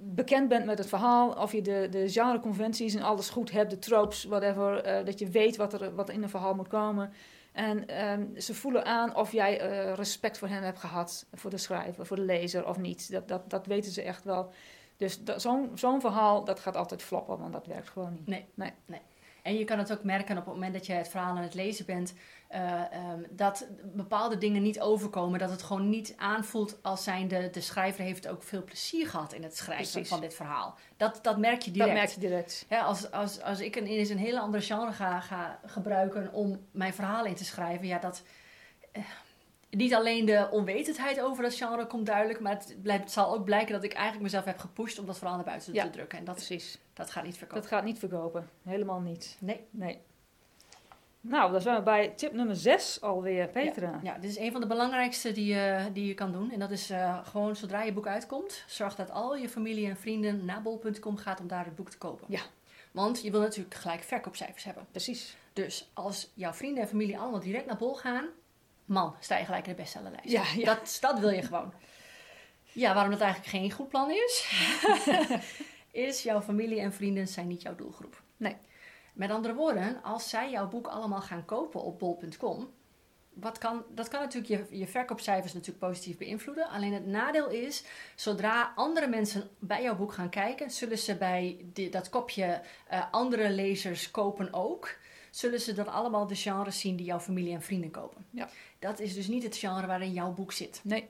bekend 0.00 0.48
bent 0.48 0.64
met 0.64 0.78
het 0.78 0.88
verhaal, 0.88 1.32
of 1.32 1.52
je 1.52 1.62
de, 1.62 1.88
de 1.90 2.08
genreconventies 2.08 2.94
en 2.94 3.02
alles 3.02 3.30
goed 3.30 3.50
hebt, 3.50 3.70
de 3.70 3.78
tropes, 3.78 4.24
whatever, 4.24 4.82
eh, 4.82 5.04
dat 5.04 5.18
je 5.18 5.28
weet 5.28 5.56
wat 5.56 5.72
er, 5.72 5.94
wat 5.94 6.10
in 6.10 6.22
een 6.22 6.28
verhaal 6.28 6.54
moet 6.54 6.68
komen. 6.68 7.12
En 7.52 7.86
ehm, 7.88 8.40
ze 8.40 8.54
voelen 8.54 8.84
aan 8.84 9.16
of 9.16 9.32
jij 9.32 9.60
eh, 9.60 9.94
respect 9.94 10.38
voor 10.38 10.48
hen 10.48 10.62
hebt 10.62 10.78
gehad, 10.78 11.26
voor 11.32 11.50
de 11.50 11.58
schrijver, 11.58 12.06
voor 12.06 12.16
de 12.16 12.22
lezer 12.22 12.66
of 12.68 12.78
niet. 12.78 13.10
Dat, 13.10 13.28
dat, 13.28 13.50
dat 13.50 13.66
weten 13.66 13.92
ze 13.92 14.02
echt 14.02 14.24
wel. 14.24 14.52
Dus 14.96 15.20
zo'n 15.36 15.70
zo'n 15.74 16.00
verhaal, 16.00 16.44
dat 16.44 16.60
gaat 16.60 16.76
altijd 16.76 17.02
floppen, 17.02 17.38
want 17.38 17.52
dat 17.52 17.66
werkt 17.66 17.88
gewoon 17.88 18.12
niet. 18.12 18.26
Nee. 18.26 18.44
Nee. 18.54 18.72
nee. 18.86 19.00
En 19.42 19.54
je 19.58 19.64
kan 19.64 19.78
het 19.78 19.92
ook 19.92 20.04
merken 20.04 20.38
op 20.38 20.44
het 20.44 20.54
moment 20.54 20.72
dat 20.72 20.86
je 20.86 20.92
het 20.92 21.08
verhaal 21.08 21.36
aan 21.36 21.42
het 21.42 21.54
lezen 21.54 21.86
bent, 21.86 22.14
eh, 22.50 22.92
ehm, 22.92 23.22
dat 23.30 23.66
bepaalde 23.82 24.38
dingen 24.38 24.62
niet 24.62 24.80
overkomen. 24.80 25.38
Dat 25.38 25.50
het 25.50 25.62
gewoon 25.62 25.88
niet 25.88 26.14
aanvoelt 26.16 26.78
als 26.82 27.04
zijnde 27.04 27.50
de 27.50 27.60
schrijver 27.60 28.04
heeft 28.04 28.28
ook 28.28 28.42
veel 28.42 28.64
plezier 28.64 29.08
gehad 29.08 29.32
in 29.32 29.42
het 29.42 29.56
schrijven 29.56 29.90
Precies. 29.90 30.08
van 30.08 30.20
dit 30.20 30.34
verhaal. 30.34 30.78
Dat, 30.96 31.18
dat 31.22 31.38
merk 31.38 31.62
je 31.62 31.70
direct. 31.70 31.90
Dat 31.90 31.98
merk 32.00 32.10
je 32.14 32.20
direct. 32.20 32.66
Ja, 32.68 32.80
als, 32.82 33.10
als, 33.10 33.40
als 33.42 33.60
ik 33.60 33.76
een, 33.76 33.86
ineens 33.90 34.08
een 34.08 34.18
hele 34.18 34.40
andere 34.40 34.62
genre 34.62 34.92
ga, 34.92 35.20
ga 35.20 35.60
gebruiken 35.66 36.32
om 36.32 36.66
mijn 36.70 36.94
verhaal 36.94 37.24
in 37.24 37.34
te 37.34 37.44
schrijven, 37.44 37.86
ja, 37.86 37.98
dat. 37.98 38.22
eh, 38.92 39.02
niet 39.70 39.94
alleen 39.94 40.24
de 40.24 40.48
onwetendheid 40.50 41.20
over 41.20 41.42
dat 41.42 41.54
genre 41.54 41.86
komt 41.86 42.06
duidelijk, 42.06 42.40
maar 42.40 42.52
het, 42.52 42.76
blijft, 42.82 43.02
het 43.02 43.12
zal 43.12 43.34
ook 43.34 43.44
blijken 43.44 43.72
dat 43.72 43.84
ik 43.84 43.92
eigenlijk 43.92 44.22
mezelf 44.22 44.44
heb 44.44 44.58
gepusht 44.58 44.98
om 44.98 45.06
dat 45.06 45.18
verhaal 45.18 45.36
naar 45.36 45.44
buiten 45.44 45.72
Ja. 45.72 45.84
te 45.84 45.90
drukken. 45.90 46.18
En 46.18 46.24
dat, 46.24 46.34
Precies. 46.34 46.78
dat 46.94 47.10
gaat 47.10 47.24
niet 47.24 47.36
verkopen. 47.38 47.62
Dat 47.62 47.70
gaat 47.72 47.84
niet 47.84 47.98
verkopen. 47.98 48.48
Helemaal 48.62 49.00
niet. 49.00 49.36
Nee. 49.40 49.66
Nee. 49.70 50.00
Nou, 51.20 51.52
dan 51.52 51.60
zijn 51.60 51.76
we 51.76 51.82
bij 51.82 52.08
tip 52.08 52.32
nummer 52.32 52.56
6 52.56 53.00
alweer, 53.00 53.48
Petra. 53.48 54.00
Ja, 54.02 54.18
dit 54.18 54.30
is 54.30 54.38
een 54.38 54.52
van 54.52 54.60
de 54.60 54.66
belangrijkste 54.66 55.32
die 55.32 55.54
je, 55.54 55.88
die 55.92 56.06
je 56.06 56.14
kan 56.14 56.32
doen. 56.32 56.50
En 56.52 56.58
dat 56.58 56.70
is 56.70 56.90
eh, 56.90 57.26
gewoon 57.26 57.56
zodra 57.56 57.82
je 57.82 57.92
boek 57.92 58.06
uitkomt, 58.06 58.64
zorg 58.66 58.94
dat 58.94 59.10
al 59.10 59.36
je 59.36 59.48
familie 59.48 59.88
en 59.88 59.96
vrienden 59.96 60.44
naar 60.44 60.62
bol.com 60.62 61.16
gaat 61.16 61.40
om 61.40 61.48
daar 61.48 61.64
het 61.64 61.74
boek 61.74 61.90
te 61.90 61.98
kopen. 61.98 62.26
Ja. 62.28 62.40
Want 62.90 63.22
je 63.22 63.30
wil 63.30 63.40
natuurlijk 63.40 63.74
gelijk 63.74 64.02
verkoopcijfers 64.02 64.64
hebben. 64.64 64.86
Precies. 64.90 65.36
Dus 65.52 65.90
als 65.92 66.30
jouw 66.34 66.52
vrienden 66.52 66.82
en 66.82 66.88
familie 66.88 67.18
allemaal 67.18 67.40
direct 67.40 67.66
naar 67.66 67.76
bol 67.76 67.94
gaan, 67.94 68.24
man, 68.84 69.14
sta 69.20 69.38
je 69.38 69.44
gelijk 69.44 69.66
in 69.66 69.72
de 69.72 69.82
bestsellerlijst. 69.82 70.30
Ja, 70.30 70.44
ja. 70.56 70.64
Dat, 70.64 70.98
dat 71.00 71.18
wil 71.18 71.30
je 71.30 71.42
gewoon. 71.42 71.72
Ja, 72.72 72.94
waarom 72.94 73.12
dat 73.12 73.20
eigenlijk 73.20 73.50
geen 73.50 73.70
goed 73.70 73.88
plan 73.88 74.10
is, 74.10 74.52
is 76.08 76.22
jouw 76.22 76.40
familie 76.40 76.80
en 76.80 76.92
vrienden 76.92 77.28
zijn 77.28 77.46
niet 77.46 77.62
jouw 77.62 77.74
doelgroep. 77.74 78.22
Nee. 78.36 78.56
Met 79.14 79.30
andere 79.30 79.54
woorden, 79.54 80.02
als 80.02 80.28
zij 80.28 80.50
jouw 80.50 80.68
boek 80.68 80.86
allemaal 80.86 81.20
gaan 81.20 81.44
kopen 81.44 81.82
op 81.82 81.98
bol.com, 81.98 82.70
wat 83.32 83.58
kan, 83.58 83.84
dat 83.94 84.08
kan 84.08 84.20
natuurlijk 84.20 84.70
je, 84.70 84.78
je 84.78 84.86
verkoopcijfers 84.86 85.52
natuurlijk 85.52 85.86
positief 85.86 86.16
beïnvloeden. 86.18 86.68
Alleen 86.68 86.92
het 86.92 87.06
nadeel 87.06 87.48
is, 87.48 87.84
zodra 88.14 88.72
andere 88.74 89.06
mensen 89.06 89.50
bij 89.58 89.82
jouw 89.82 89.96
boek 89.96 90.12
gaan 90.12 90.28
kijken, 90.30 90.70
zullen 90.70 90.98
ze 90.98 91.16
bij 91.16 91.64
die, 91.72 91.90
dat 91.90 92.08
kopje 92.08 92.60
eh, 92.88 93.02
andere 93.10 93.50
lezers 93.50 94.10
kopen 94.10 94.52
ook, 94.52 94.96
zullen 95.30 95.60
ze 95.60 95.72
dan 95.72 95.88
allemaal 95.88 96.26
de 96.26 96.34
genres 96.34 96.80
zien 96.80 96.96
die 96.96 97.06
jouw 97.06 97.20
familie 97.20 97.54
en 97.54 97.62
vrienden 97.62 97.90
kopen. 97.90 98.26
Ja. 98.30 98.48
Dat 98.78 98.98
is 99.00 99.14
dus 99.14 99.26
niet 99.26 99.42
het 99.42 99.56
genre 99.56 99.86
waarin 99.86 100.12
jouw 100.12 100.32
boek 100.32 100.52
zit. 100.52 100.80
Nee. 100.82 101.08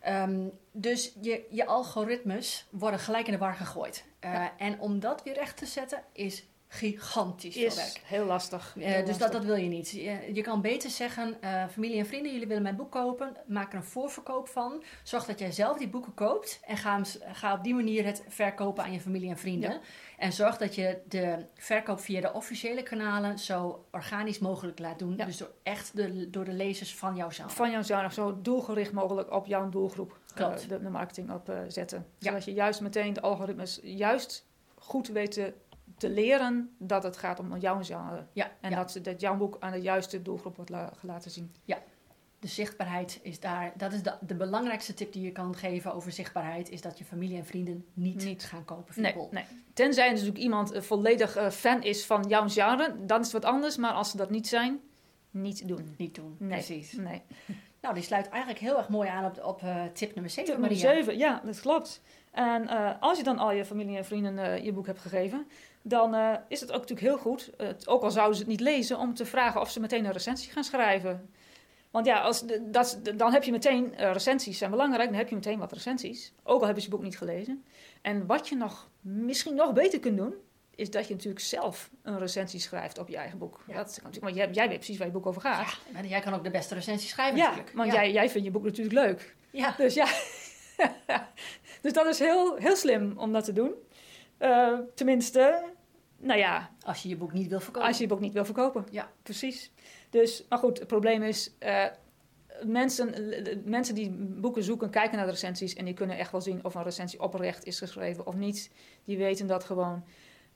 Ehm, 0.00 0.48
dus 0.72 1.12
je, 1.20 1.46
je 1.50 1.66
algoritmes 1.66 2.66
worden 2.70 3.00
gelijk 3.00 3.26
in 3.26 3.32
de 3.32 3.38
war 3.38 3.54
gegooid. 3.54 4.04
Eh, 4.18 4.32
Ja. 4.32 4.58
En 4.58 4.80
om 4.80 5.00
dat 5.00 5.22
weer 5.22 5.34
recht 5.34 5.56
te 5.56 5.66
zetten 5.66 6.02
is 6.12 6.44
gigantisch 6.72 7.54
veel 7.54 7.74
werk. 7.74 8.00
heel 8.04 8.24
lastig. 8.24 8.76
Eh, 8.78 8.84
dus 8.84 8.94
dat, 8.94 9.06
lastig. 9.06 9.30
dat 9.30 9.44
wil 9.44 9.54
je 9.54 9.68
niet. 9.68 9.90
Je, 9.90 10.30
je 10.32 10.42
kan 10.42 10.60
beter 10.60 10.90
zeggen, 10.90 11.36
eh, 11.40 11.64
familie 11.68 11.98
en 11.98 12.06
vrienden, 12.06 12.32
jullie 12.32 12.46
willen 12.46 12.62
mijn 12.62 12.76
boek 12.76 12.90
kopen. 12.90 13.36
Maak 13.46 13.72
er 13.72 13.78
een 13.78 13.84
voorverkoop 13.84 14.48
van. 14.48 14.82
Zorg 15.02 15.24
dat 15.24 15.38
jij 15.38 15.52
zelf 15.52 15.78
die 15.78 15.88
boeken 15.88 16.14
koopt. 16.14 16.60
En 16.66 16.76
ga, 16.76 17.00
ga 17.32 17.52
op 17.52 17.64
die 17.64 17.74
manier 17.74 18.04
het 18.04 18.24
verkopen 18.28 18.84
aan 18.84 18.92
je 18.92 19.00
familie 19.00 19.28
en 19.30 19.38
vrienden. 19.38 19.70
Ja. 19.70 19.80
En 20.16 20.32
zorg 20.32 20.56
dat 20.56 20.74
je 20.74 20.98
de 21.08 21.46
verkoop 21.54 22.00
via 22.00 22.20
de 22.20 22.32
officiële 22.32 22.82
kanalen 22.82 23.38
zo 23.38 23.86
organisch 23.90 24.38
mogelijk 24.38 24.78
laat 24.78 24.98
doen. 24.98 25.14
Ja. 25.16 25.24
Dus 25.24 25.36
door 25.36 25.52
echt 25.62 25.96
de, 25.96 26.30
door 26.30 26.44
de 26.44 26.52
lezers 26.52 26.94
van 26.94 27.16
jouw 27.16 27.30
genre. 27.30 27.50
Van 27.50 27.70
jouw 27.70 27.82
genre 27.82 28.12
zo 28.12 28.38
doelgericht 28.42 28.92
mogelijk 28.92 29.32
op 29.32 29.46
jouw 29.46 29.68
doelgroep 29.68 30.18
eh, 30.28 30.36
Klopt. 30.36 30.68
de, 30.68 30.82
de 30.82 30.90
marketing 30.90 31.32
op 31.32 31.52
zetten. 31.68 32.06
Ja. 32.18 32.28
Zodat 32.30 32.44
je 32.44 32.52
juist 32.52 32.80
meteen 32.80 33.12
de 33.12 33.20
algoritmes 33.20 33.80
juist 33.82 34.46
goed 34.78 35.08
weet 35.08 35.32
te, 35.32 35.54
te 36.08 36.10
leren 36.14 36.74
dat 36.78 37.02
het 37.02 37.16
gaat 37.16 37.38
om 37.38 37.56
jouw 37.56 37.82
genre. 37.82 38.26
Ja, 38.32 38.50
En 38.60 38.70
ja. 38.70 38.76
dat, 38.76 38.90
ze- 38.92 39.00
dat 39.00 39.20
jouw 39.20 39.36
boek 39.36 39.56
aan 39.60 39.72
de 39.72 39.78
juiste 39.80 40.22
doelgroep 40.22 40.56
wordt 40.56 40.70
la- 40.70 40.92
laten 41.00 41.30
zien. 41.30 41.52
de 42.38 42.48
zichtbaarheid 42.48 43.20
is 43.22 43.40
daar. 43.40 43.72
Dat 43.76 43.92
is 43.92 44.02
de, 44.02 44.14
de 44.20 44.34
belangrijkste 44.34 44.94
tip 44.94 45.12
die 45.12 45.22
je 45.22 45.32
kan 45.32 45.56
geven 45.56 45.94
over 45.94 46.12
zichtbaarheid. 46.12 46.70
Is 46.70 46.80
dat 46.80 46.98
je 46.98 47.04
familie 47.04 47.36
en 47.38 47.46
vrienden 47.46 47.84
niet, 47.94 48.24
Niet. 48.24 48.44
gaan 48.44 48.64
kopen 48.64 49.02
Nee, 49.02 49.14
nee. 49.30 49.44
Tenzij 49.74 50.10
natuurlijk 50.10 50.38
iemand 50.38 50.72
eh, 50.72 50.80
volledig 50.82 51.36
eh, 51.36 51.50
fan 51.50 51.82
is 51.82 52.04
van 52.06 52.22
jouw 52.28 52.48
genre, 52.48 52.94
dan 53.06 53.20
is 53.20 53.32
het 53.32 53.42
wat 53.42 53.52
anders. 53.52 53.76
Maar 53.76 53.92
als 53.92 54.10
ze 54.10 54.16
dat 54.16 54.30
niet 54.30 54.48
zijn, 54.48 54.80
niet 55.30 55.68
doen. 55.68 55.94
Niet 55.98 56.14
doen, 56.14 56.36
Nee. 56.38 56.48
precies. 56.50 56.92
Nee. 56.92 57.22
Nou, 57.82 57.94
die 57.94 58.02
sluit 58.02 58.28
eigenlijk 58.28 58.60
heel 58.60 58.76
erg 58.76 58.88
mooi 58.88 59.08
aan 59.08 59.24
op, 59.24 59.44
op 59.44 59.62
uh, 59.62 59.84
tip 59.92 60.14
nummer 60.14 60.30
7. 60.30 60.50
Tip 60.50 60.60
nummer 60.60 60.78
7, 60.78 61.18
ja, 61.18 61.40
dat 61.44 61.60
klopt. 61.60 62.00
En 62.30 62.62
uh, 62.62 62.90
als 63.00 63.18
je 63.18 63.24
dan 63.24 63.38
al 63.38 63.52
je 63.52 63.64
familie 63.64 63.96
en 63.96 64.04
vrienden 64.04 64.38
uh, 64.38 64.64
je 64.64 64.72
boek 64.72 64.86
hebt 64.86 64.98
gegeven, 64.98 65.46
dan 65.82 66.14
is 66.48 66.60
het 66.60 66.72
ook 66.72 66.80
natuurlijk 66.80 67.08
heel 67.08 67.18
goed, 67.18 67.50
ook 67.86 68.02
al 68.02 68.10
zouden 68.10 68.36
ze 68.36 68.42
het 68.42 68.50
niet 68.50 68.60
lezen, 68.60 68.98
om 68.98 69.14
te 69.14 69.24
vragen 69.24 69.60
of 69.60 69.70
ze 69.70 69.80
meteen 69.80 70.04
een 70.04 70.12
recensie 70.12 70.52
gaan 70.52 70.64
schrijven. 70.64 71.30
Want 71.90 72.06
ja, 72.06 72.20
als, 72.20 72.44
dat, 72.60 73.00
dan 73.16 73.32
heb 73.32 73.44
je 73.44 73.50
meteen, 73.50 73.94
recensies 73.96 74.58
zijn 74.58 74.70
belangrijk, 74.70 75.08
dan 75.08 75.18
heb 75.18 75.28
je 75.28 75.34
meteen 75.34 75.58
wat 75.58 75.72
recensies. 75.72 76.32
Ook 76.42 76.58
al 76.58 76.64
hebben 76.64 76.82
ze 76.82 76.88
je 76.88 76.94
boek 76.94 77.04
niet 77.04 77.18
gelezen. 77.18 77.64
En 78.02 78.26
wat 78.26 78.48
je 78.48 78.56
nog, 78.56 78.88
misschien 79.00 79.54
nog 79.54 79.72
beter 79.72 80.00
kunt 80.00 80.16
doen, 80.16 80.34
is 80.74 80.90
dat 80.90 81.08
je 81.08 81.14
natuurlijk 81.14 81.44
zelf 81.44 81.90
een 82.02 82.18
recensie 82.18 82.60
schrijft 82.60 82.98
op 82.98 83.08
je 83.08 83.16
eigen 83.16 83.38
boek. 83.38 83.60
Ja. 83.66 83.74
Dat, 83.74 84.00
want 84.20 84.34
jij, 84.34 84.50
jij 84.50 84.68
weet 84.68 84.76
precies 84.76 84.98
waar 84.98 85.06
je 85.06 85.12
boek 85.12 85.26
over 85.26 85.40
gaat. 85.40 85.78
Ja, 85.92 85.98
en 85.98 86.08
jij 86.08 86.20
kan 86.20 86.34
ook 86.34 86.44
de 86.44 86.50
beste 86.50 86.74
recensie 86.74 87.08
schrijven 87.08 87.36
ja, 87.36 87.46
natuurlijk. 87.46 87.76
Want 87.76 87.92
Jij, 87.92 88.12
jij 88.12 88.30
vindt 88.30 88.46
je 88.46 88.52
boek 88.52 88.64
natuurlijk 88.64 88.94
leuk. 88.94 89.36
Ja. 89.50 89.74
Dus 89.76 89.94
ja, 89.94 90.06
dus 91.82 91.92
dat 91.92 92.06
is 92.06 92.18
heel, 92.18 92.56
heel 92.56 92.76
slim 92.76 93.18
om 93.18 93.32
dat 93.32 93.44
te 93.44 93.52
doen. 93.52 93.72
Uh, 94.38 94.78
tenminste, 94.94 95.62
nou 96.18 96.38
ja. 96.38 96.70
Als 96.80 97.02
je 97.02 97.08
je 97.08 97.16
boek 97.16 97.32
niet 97.32 97.48
wil 97.48 97.60
verkopen. 97.60 97.88
Als 97.88 97.96
je 97.96 98.02
je 98.02 98.08
boek 98.08 98.20
niet 98.20 98.32
wil 98.32 98.44
verkopen. 98.44 98.86
Ja. 98.90 99.10
Precies. 99.22 99.72
Dus, 100.10 100.44
maar 100.48 100.58
goed, 100.58 100.78
het 100.78 100.88
probleem 100.88 101.22
is, 101.22 101.54
uh, 101.60 101.84
mensen, 102.62 103.14
mensen 103.64 103.94
die 103.94 104.10
boeken 104.16 104.62
zoeken, 104.62 104.90
kijken 104.90 105.16
naar 105.16 105.26
de 105.26 105.32
recensies 105.32 105.74
en 105.74 105.84
die 105.84 105.94
kunnen 105.94 106.18
echt 106.18 106.32
wel 106.32 106.40
zien 106.40 106.64
of 106.64 106.74
een 106.74 106.82
recensie 106.82 107.20
oprecht 107.20 107.64
is 107.64 107.78
geschreven 107.78 108.26
of 108.26 108.34
niet. 108.34 108.70
Die 109.04 109.16
weten 109.16 109.46
dat 109.46 109.64
gewoon. 109.64 110.04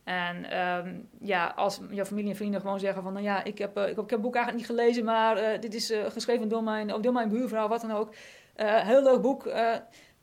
En 0.06 0.58
um, 0.58 1.08
ja, 1.20 1.46
als 1.46 1.80
je 1.90 2.06
familie 2.06 2.30
en 2.30 2.36
vrienden 2.36 2.60
gewoon 2.60 2.80
zeggen 2.80 3.02
van, 3.02 3.12
nou 3.12 3.24
ja, 3.24 3.44
ik 3.44 3.58
heb, 3.58 3.78
uh, 3.78 3.88
ik, 3.88 3.96
heb, 3.96 4.04
ik 4.04 4.10
heb 4.10 4.10
het 4.10 4.20
boek 4.20 4.34
eigenlijk 4.34 4.68
niet 4.68 4.78
gelezen, 4.78 5.04
maar 5.04 5.54
uh, 5.54 5.60
dit 5.60 5.74
is 5.74 5.90
uh, 5.90 6.04
geschreven 6.10 6.48
door 6.48 6.62
mijn, 6.62 6.94
of 6.94 7.00
door 7.00 7.12
mijn 7.12 7.28
buurvrouw, 7.28 7.68
wat 7.68 7.80
dan 7.80 7.90
ook. 7.90 8.14
heel 8.56 9.02
leuk 9.02 9.20
boek. 9.20 9.52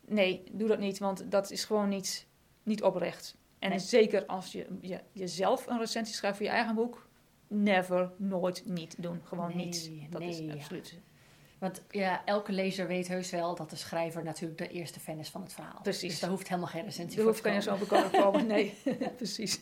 nee, 0.05 0.43
doe 0.51 0.67
dat 0.67 0.79
niet, 0.79 0.99
want 0.99 1.31
dat 1.31 1.51
is 1.51 1.65
gewoon 1.65 1.89
niet, 1.89 2.27
niet 2.63 2.83
oprecht. 2.83 3.37
En 3.59 3.69
nee. 3.69 3.79
zeker 3.79 4.25
als 4.25 4.51
je, 4.51 4.67
je 4.81 4.99
jezelf 5.11 5.67
een 5.67 5.79
recensie 5.79 6.15
schrijft 6.15 6.37
voor 6.37 6.45
je 6.45 6.51
eigen 6.51 6.75
boek, 6.75 7.07
never, 7.47 8.11
nooit, 8.17 8.63
niet 8.65 8.95
doen. 9.01 9.21
Gewoon 9.23 9.55
nee, 9.55 9.65
niet. 9.65 9.91
Dat 10.09 10.21
nee, 10.21 10.29
is 10.29 10.53
absoluut. 10.53 10.99
Want 11.63 11.81
ja, 11.89 12.21
elke 12.25 12.51
lezer 12.51 12.87
weet 12.87 13.07
heus 13.07 13.31
wel 13.31 13.55
dat 13.55 13.69
de 13.69 13.75
schrijver 13.75 14.23
natuurlijk 14.23 14.59
de 14.59 14.67
eerste 14.67 14.99
fan 14.99 15.19
is 15.19 15.29
van 15.29 15.41
het 15.41 15.53
verhaal. 15.53 15.79
Precies. 15.81 16.09
Dus 16.09 16.19
daar 16.19 16.29
hoeft 16.29 16.47
helemaal 16.47 16.69
geen 16.69 16.83
recensie 16.83 17.15
daar 17.15 17.15
voor 17.15 17.25
hoeft 17.25 17.41
kan 17.41 17.53
je 17.53 17.61
zo 17.61 17.75
bekomen 17.75 18.11
komen. 18.11 18.47
Nee, 18.53 18.73
precies. 19.17 19.61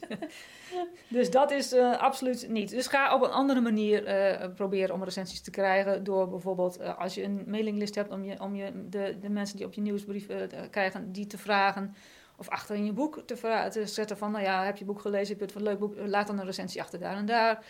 dus 1.07 1.31
dat 1.31 1.51
is 1.51 1.73
uh, 1.73 1.97
absoluut 1.97 2.47
niet. 2.49 2.69
Dus 2.69 2.87
ga 2.87 3.15
op 3.15 3.21
een 3.21 3.31
andere 3.31 3.61
manier 3.61 4.07
uh, 4.41 4.53
proberen 4.55 4.95
om 4.95 5.03
recensies 5.03 5.41
te 5.41 5.51
krijgen. 5.51 6.03
Door 6.03 6.29
bijvoorbeeld, 6.29 6.79
uh, 6.79 6.99
als 6.99 7.13
je 7.13 7.23
een 7.23 7.43
mailinglist 7.47 7.95
hebt, 7.95 8.11
om, 8.11 8.23
je, 8.23 8.39
om 8.39 8.55
je 8.55 8.87
de, 8.89 9.17
de 9.19 9.29
mensen 9.29 9.57
die 9.57 9.65
op 9.65 9.73
je 9.73 9.81
nieuwsbrief 9.81 10.27
krijgen, 10.69 11.11
die 11.11 11.27
te 11.27 11.37
vragen. 11.37 11.95
Of 12.37 12.49
achter 12.49 12.75
in 12.75 12.85
je 12.85 12.93
boek 12.93 13.23
te, 13.25 13.67
te 13.71 13.87
zetten 13.87 14.17
van, 14.17 14.31
nou 14.31 14.43
ja, 14.43 14.65
heb 14.65 14.77
je 14.77 14.85
boek 14.85 15.01
gelezen, 15.01 15.27
heb 15.27 15.39
je 15.39 15.45
het 15.45 15.55
een 15.55 15.63
leuk 15.63 15.79
boek, 15.79 15.95
laat 15.97 16.27
dan 16.27 16.39
een 16.39 16.45
recensie 16.45 16.81
achter 16.81 16.99
daar 16.99 17.17
en 17.17 17.25
daar 17.25 17.63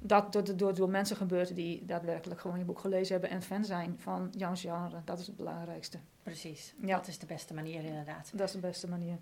dat 0.00 0.32
door, 0.32 0.56
door, 0.56 0.74
door 0.74 0.88
mensen 0.88 1.16
gebeurt 1.16 1.54
die 1.54 1.84
daadwerkelijk 1.86 2.40
gewoon 2.40 2.58
je 2.58 2.64
boek 2.64 2.78
gelezen 2.78 3.12
hebben 3.12 3.30
en 3.30 3.42
fan 3.42 3.64
zijn 3.64 3.94
van 3.98 4.28
jouw 4.36 4.54
genre. 4.54 5.00
Dat 5.04 5.18
is 5.18 5.26
het 5.26 5.36
belangrijkste. 5.36 5.98
Precies, 6.22 6.74
Ja. 6.80 6.96
dat 6.96 7.06
is 7.06 7.18
de 7.18 7.26
beste 7.26 7.54
manier 7.54 7.84
inderdaad. 7.84 8.30
Dat 8.34 8.46
is 8.46 8.52
de 8.52 8.58
beste 8.60 8.88
manier. 8.88 9.18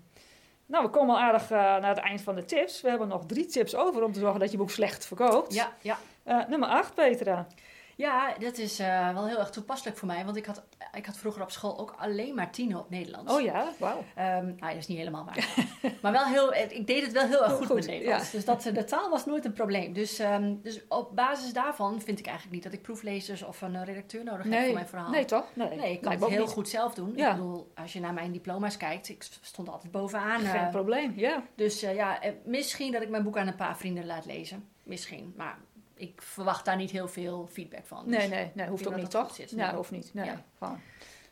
Nou, 0.65 0.83
we 0.85 0.89
komen 0.89 1.15
al 1.15 1.21
aardig 1.21 1.43
uh, 1.43 1.57
naar 1.57 1.89
het 1.89 1.97
eind 1.97 2.21
van 2.21 2.35
de 2.35 2.45
tips. 2.45 2.81
We 2.81 2.89
hebben 2.89 3.07
nog 3.07 3.25
drie 3.25 3.45
tips 3.45 3.75
over 3.75 4.03
om 4.03 4.11
te 4.11 4.19
zorgen 4.19 4.39
dat 4.39 4.51
je 4.51 4.57
boek 4.57 4.69
slecht 4.71 5.05
verkoopt. 5.05 5.53
Ja, 5.53 5.71
ja. 5.81 5.97
Uh, 6.27 6.47
nummer 6.47 6.69
8, 6.69 6.93
Petra. 6.93 7.47
Ja, 7.95 8.33
dat 8.39 8.57
is 8.57 8.79
uh, 8.79 9.13
wel 9.13 9.27
heel 9.27 9.39
erg 9.39 9.49
toepasselijk 9.49 9.97
voor 9.97 10.07
mij. 10.07 10.25
Want 10.25 10.37
ik 10.37 10.45
had, 10.45 10.63
ik 10.93 11.05
had 11.05 11.17
vroeger 11.17 11.41
op 11.41 11.51
school 11.51 11.79
ook 11.79 11.95
alleen 11.97 12.35
maar 12.35 12.51
tienen 12.51 12.79
op 12.79 12.89
Nederlands. 12.89 13.33
Oh 13.33 13.41
ja, 13.41 13.71
wauw. 13.79 13.97
Um, 13.97 14.03
nou, 14.15 14.55
dat 14.59 14.75
is 14.75 14.87
niet 14.87 14.97
helemaal 14.97 15.25
waar. 15.25 15.55
maar 16.01 16.11
wel 16.11 16.25
heel, 16.25 16.53
ik 16.53 16.87
deed 16.87 17.03
het 17.03 17.11
wel 17.11 17.27
heel 17.27 17.43
erg 17.43 17.53
goed, 17.53 17.65
goed 17.65 17.75
met 17.75 17.87
Nederlands. 17.87 18.25
Ja. 18.25 18.31
Dus 18.31 18.45
dat, 18.45 18.61
de 18.61 18.83
taal 18.83 19.09
was 19.09 19.25
nooit 19.25 19.45
een 19.45 19.53
probleem. 19.53 19.93
Dus, 19.93 20.19
um, 20.19 20.59
dus 20.61 20.81
op 20.87 21.15
basis 21.15 21.53
daarvan 21.53 22.01
vind 22.01 22.19
ik 22.19 22.25
eigenlijk 22.25 22.55
niet 22.55 22.63
dat 22.63 22.73
ik 22.73 22.81
proeflezers 22.81 23.43
of 23.43 23.61
een 23.61 23.83
redacteur 23.83 24.23
nodig 24.23 24.45
nee. 24.45 24.53
heb 24.53 24.65
voor 24.65 24.73
mijn 24.73 24.87
verhaal. 24.87 25.09
Nee, 25.09 25.25
toch? 25.25 25.45
Nee, 25.53 25.75
nee 25.75 25.91
ik 25.91 26.01
kan 26.01 26.11
het 26.11 26.25
heel 26.25 26.39
niet. 26.39 26.49
goed 26.49 26.69
zelf 26.69 26.93
doen. 26.93 27.13
Ja. 27.15 27.29
Ik 27.29 27.35
bedoel, 27.35 27.71
als 27.75 27.93
je 27.93 27.99
naar 27.99 28.13
mijn 28.13 28.31
diploma's 28.31 28.77
kijkt, 28.77 29.09
ik 29.09 29.25
stond 29.41 29.69
altijd 29.69 29.91
bovenaan. 29.91 30.39
Geen 30.39 30.61
uh, 30.61 30.69
probleem, 30.69 31.13
ja. 31.15 31.43
Dus 31.55 31.83
uh, 31.83 31.95
ja, 31.95 32.19
misschien 32.45 32.91
dat 32.91 33.01
ik 33.01 33.09
mijn 33.09 33.23
boek 33.23 33.37
aan 33.37 33.47
een 33.47 33.55
paar 33.55 33.77
vrienden 33.77 34.05
laat 34.05 34.25
lezen. 34.25 34.69
Misschien, 34.83 35.33
maar 35.37 35.57
ik 35.95 36.21
verwacht 36.21 36.65
daar 36.65 36.75
niet 36.75 36.91
heel 36.91 37.07
veel 37.07 37.47
feedback 37.51 37.85
van. 37.85 38.05
Dus 38.05 38.17
nee, 38.17 38.27
nee, 38.27 38.51
nee, 38.53 38.67
hoeft 38.67 38.87
ook 38.87 38.95
niet, 38.95 39.09
toch? 39.09 39.35
Zit, 39.35 39.51
nee, 39.51 39.73
hoeft 39.73 39.91
niet. 39.91 40.13
Nee, 40.13 40.25
ja. 40.25 40.43
gewoon. 40.57 40.79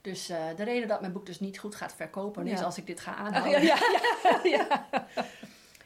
Dus 0.01 0.29
uh, 0.29 0.37
de 0.55 0.63
reden 0.63 0.87
dat 0.87 1.01
mijn 1.01 1.13
boek 1.13 1.25
dus 1.25 1.39
niet 1.39 1.59
goed 1.59 1.75
gaat 1.75 1.93
verkopen 1.95 2.45
Ja. 2.45 2.53
is 2.53 2.61
als 2.61 2.77
ik 2.77 2.87
dit 2.87 2.99
ga 2.99 3.11
Oh, 3.11 3.19
aanhouden. 3.19 3.63
ja, 3.63 3.77
ja, 4.23 4.39
ja. 4.43 4.87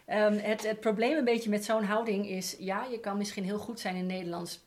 Ehm, 0.06 0.38
het, 0.38 0.64
het 0.64 0.80
probleem 0.80 1.18
een 1.18 1.24
beetje 1.24 1.50
met 1.50 1.66
zo'n 1.66 1.84
houding 1.84 2.28
is, 2.28 2.56
ja, 2.60 2.86
je 2.92 3.00
kan 3.00 3.18
misschien 3.18 3.44
heel 3.44 3.58
goed 3.60 3.80
zijn 3.80 3.96
in 3.96 4.06
Nederlands 4.06 4.60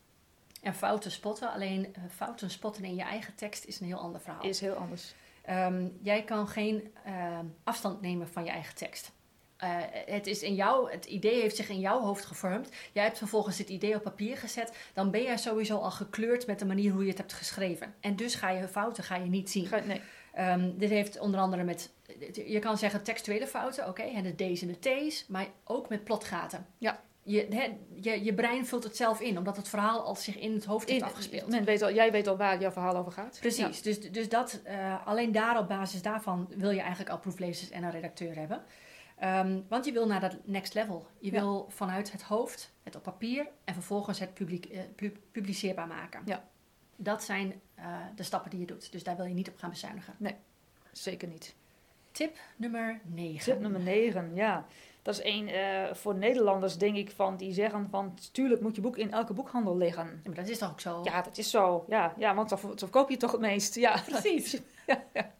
en 0.63 0.75
fouten 0.75 1.11
spotten. 1.11 1.53
Alleen 1.53 1.81
uh, 1.99 2.05
fouten 2.15 2.51
spotten 2.51 2.85
in 2.85 2.95
je 2.95 3.03
eigen 3.03 3.35
tekst 3.35 3.65
is 3.65 3.81
een 3.81 3.87
heel 3.87 3.99
ander 3.99 4.21
verhaal. 4.21 4.43
Is 4.43 4.61
heel 4.61 4.75
anders. 4.75 5.15
Ehm, 5.43 5.89
jij 6.03 6.23
kan 6.25 6.49
geen 6.49 6.95
uh, 7.07 7.39
afstand 7.65 8.01
nemen 8.01 8.29
van 8.29 8.45
je 8.45 8.51
eigen 8.51 8.75
tekst. 8.75 9.13
Uh, 9.65 9.71
het, 10.07 10.27
is 10.27 10.43
in 10.43 10.55
jou, 10.55 10.91
het 10.91 11.05
idee 11.05 11.41
heeft 11.41 11.57
zich 11.57 11.69
in 11.69 11.81
jouw 11.81 12.01
hoofd 12.01 12.25
gevormd. 12.25 12.69
Jij 12.93 13.05
hebt 13.05 13.19
vervolgens 13.19 13.59
het 13.59 13.69
idee 13.69 13.95
op 13.95 14.03
papier 14.03 14.37
gezet. 14.37 14.77
Dan 14.93 15.11
ben 15.11 15.23
jij 15.23 15.37
sowieso 15.37 15.79
al 15.79 15.91
gekleurd 15.91 16.47
met 16.47 16.59
de 16.59 16.65
manier 16.65 16.93
hoe 16.93 17.03
je 17.03 17.09
het 17.09 17.19
hebt 17.19 17.33
geschreven. 17.33 17.95
En 18.01 18.17
dus 18.17 18.35
ga 18.35 18.51
je 18.51 18.69
fouten 18.69 19.05
ga 19.05 19.17
je 19.17 19.31
niet 19.31 19.51
zien. 19.51 19.69
Nee. 19.87 20.01
Um, 20.39 20.79
dit 20.79 20.91
heeft 20.91 21.19
onder 21.19 21.41
andere 21.41 21.65
met, 21.65 21.91
je 22.33 22.59
kan 22.59 22.79
zeggen 22.79 23.03
textuele 23.03 23.47
fouten, 23.47 23.89
oké, 23.89 24.03
okay, 24.03 24.15
en 24.15 24.23
de 24.23 24.53
D's 24.53 24.63
en 24.63 24.69
de 24.69 25.09
T's, 25.09 25.25
maar 25.29 25.47
ook 25.65 25.89
met 25.89 26.05
plotgaten. 26.05 26.67
Ja. 26.79 27.01
Je, 27.23 27.47
he, 27.51 27.77
je, 28.01 28.25
je 28.25 28.35
brein 28.35 28.67
vult 28.67 28.85
het 28.85 28.97
zelf 28.97 29.21
in, 29.21 29.39
omdat 29.39 29.57
het 29.57 29.69
verhaal 29.69 30.01
al 30.01 30.15
zich 30.15 30.39
in 30.39 30.55
het 30.55 30.65
hoofd 30.65 30.89
heeft 30.89 31.01
In- 31.01 31.07
afgespeeld. 31.07 31.51
Men 31.51 31.65
weet 31.65 31.83
al, 31.83 31.93
jij 31.93 32.13
weet 32.13 32.27
al 32.27 32.37
waar 32.37 32.61
jouw 32.61 32.71
verhaal 32.71 32.97
over 32.97 33.13
gaat. 33.13 33.39
Precies, 33.41 33.83
dus, 33.83 34.01
dus 34.01 34.29
dat, 34.29 34.61
uh, 34.67 35.07
alleen 35.07 35.33
daar 35.33 35.59
op 35.59 35.69
basis 35.69 36.03
daarvan 36.03 36.49
wil 36.57 36.71
je 36.71 36.81
eigenlijk 36.81 37.11
al 37.11 37.19
proeflezers 37.19 37.71
en 37.71 37.83
een 37.83 37.91
redacteur 37.91 38.37
hebben. 38.37 38.63
Um, 39.23 39.65
want 39.69 39.85
je 39.85 39.93
wil 39.93 40.07
naar 40.07 40.21
dat 40.21 40.37
next 40.45 40.75
level. 40.75 41.07
Je 41.19 41.33
Ja. 41.33 41.41
wil 41.41 41.67
vanuit 41.69 42.13
het 42.13 42.23
hoofd 42.23 42.73
het 42.83 42.97
op 42.97 43.03
papier 43.03 43.49
en 43.65 43.75
vervolgens 43.75 44.19
het 44.19 44.35
publiek, 44.35 44.67
uh, 44.71 44.81
pu- 44.97 45.17
publiceerbaar 45.33 45.87
maken. 45.87 46.23
Ja. 46.25 46.45
Dat 46.97 47.23
zijn 47.25 47.61
uh, 47.79 47.97
de 48.15 48.23
stappen 48.23 48.51
die 48.51 48.61
je 48.61 48.67
doet. 48.67 48.93
Dus 48.93 49.03
daar 49.03 49.17
wil 49.17 49.25
je 49.25 49.35
niet 49.35 49.49
op 49.49 49.57
gaan 49.59 49.71
bezuinigen. 49.71 50.15
Zeker 50.93 51.29
niet. 51.29 51.55
Tip 52.11 52.37
nummer 52.57 53.01
9. 53.05 53.45
Tip 53.45 53.61
nummer 53.61 53.81
9, 53.81 54.35
ja. 54.35 54.67
Dat 55.03 55.15
is 55.15 55.21
één 55.21 55.49
eh, 55.49 55.95
voor 55.95 56.15
Nederlanders, 56.15 56.79
denk 56.79 56.97
ik, 56.97 57.11
van 57.11 57.37
die 57.37 57.53
zeggen 57.53 57.89
van... 57.91 58.19
Tuurlijk 58.33 58.61
moet 58.61 58.75
je 58.75 58.81
boek 58.81 58.97
in 58.97 59.13
elke 59.13 59.33
boekhandel 59.33 59.77
liggen. 59.77 60.07
Ja, 60.07 60.21
maar 60.25 60.35
dat 60.35 60.49
is 60.49 60.59
toch 60.59 60.71
ook 60.71 60.81
zo? 60.81 61.01
Ja, 61.05 61.23
dat 61.23 61.39
is 61.39 61.51
zo. 61.51 61.85
Ja, 61.89 62.15
ja 62.19 62.35
want 62.35 62.49
dan, 62.49 62.59
dan 62.63 62.79
verkoop 62.79 63.11
je 63.11 63.17
toch 63.17 63.33
het 63.33 63.41
meest. 63.41 63.75
Ja, 63.75 64.03
precies. 64.07 64.53
ja, 64.87 65.05
ja. 65.13 65.31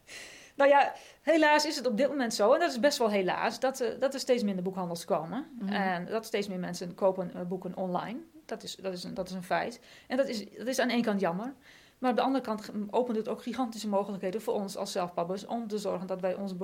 Nou 0.57 0.69
ja, 0.69 0.93
helaas 1.21 1.65
is 1.65 1.75
het 1.75 1.87
op 1.87 1.97
dit 1.97 2.07
moment 2.07 2.33
zo, 2.33 2.53
en 2.53 2.59
dat 2.59 2.69
is 2.69 2.79
best 2.79 2.97
wel 2.97 3.09
helaas, 3.09 3.59
dat, 3.59 3.81
uh, 3.81 3.87
dat 3.99 4.13
er 4.13 4.19
steeds 4.19 4.43
minder 4.43 4.63
boekhandels 4.63 5.05
komen. 5.05 5.47
Mhm. 5.59 5.73
En 5.73 6.05
dat 6.05 6.25
steeds 6.25 6.47
meer 6.47 6.59
mensen 6.59 6.95
kopen 6.95 7.31
uh, 7.35 7.41
boeken 7.41 7.75
online. 7.75 8.19
Dat 8.45 8.63
is, 8.63 8.75
dat, 8.75 8.93
is 8.93 9.03
een, 9.03 9.13
dat 9.13 9.29
is 9.29 9.35
een 9.35 9.43
feit. 9.43 9.79
En 10.07 10.17
dat 10.17 10.27
is, 10.27 10.45
dat 10.57 10.67
is 10.67 10.79
aan 10.79 10.87
de 10.87 10.93
ene 10.93 11.03
kant 11.03 11.19
jammer. 11.19 11.53
Maar 11.97 12.09
aan 12.09 12.15
de 12.15 12.21
andere 12.21 12.43
kant 12.43 12.71
opent 12.89 13.17
het 13.17 13.27
ook 13.27 13.41
gigantische 13.41 13.87
mogelijkheden 13.87 14.41
voor 14.41 14.53
ons 14.53 14.77
als 14.77 14.91
zelfpabbers 14.91 15.45
om 15.45 15.67
te 15.67 15.77
zorgen 15.77 16.07
dat 16.07 16.21
wij 16.21 16.35
onze, 16.35 16.55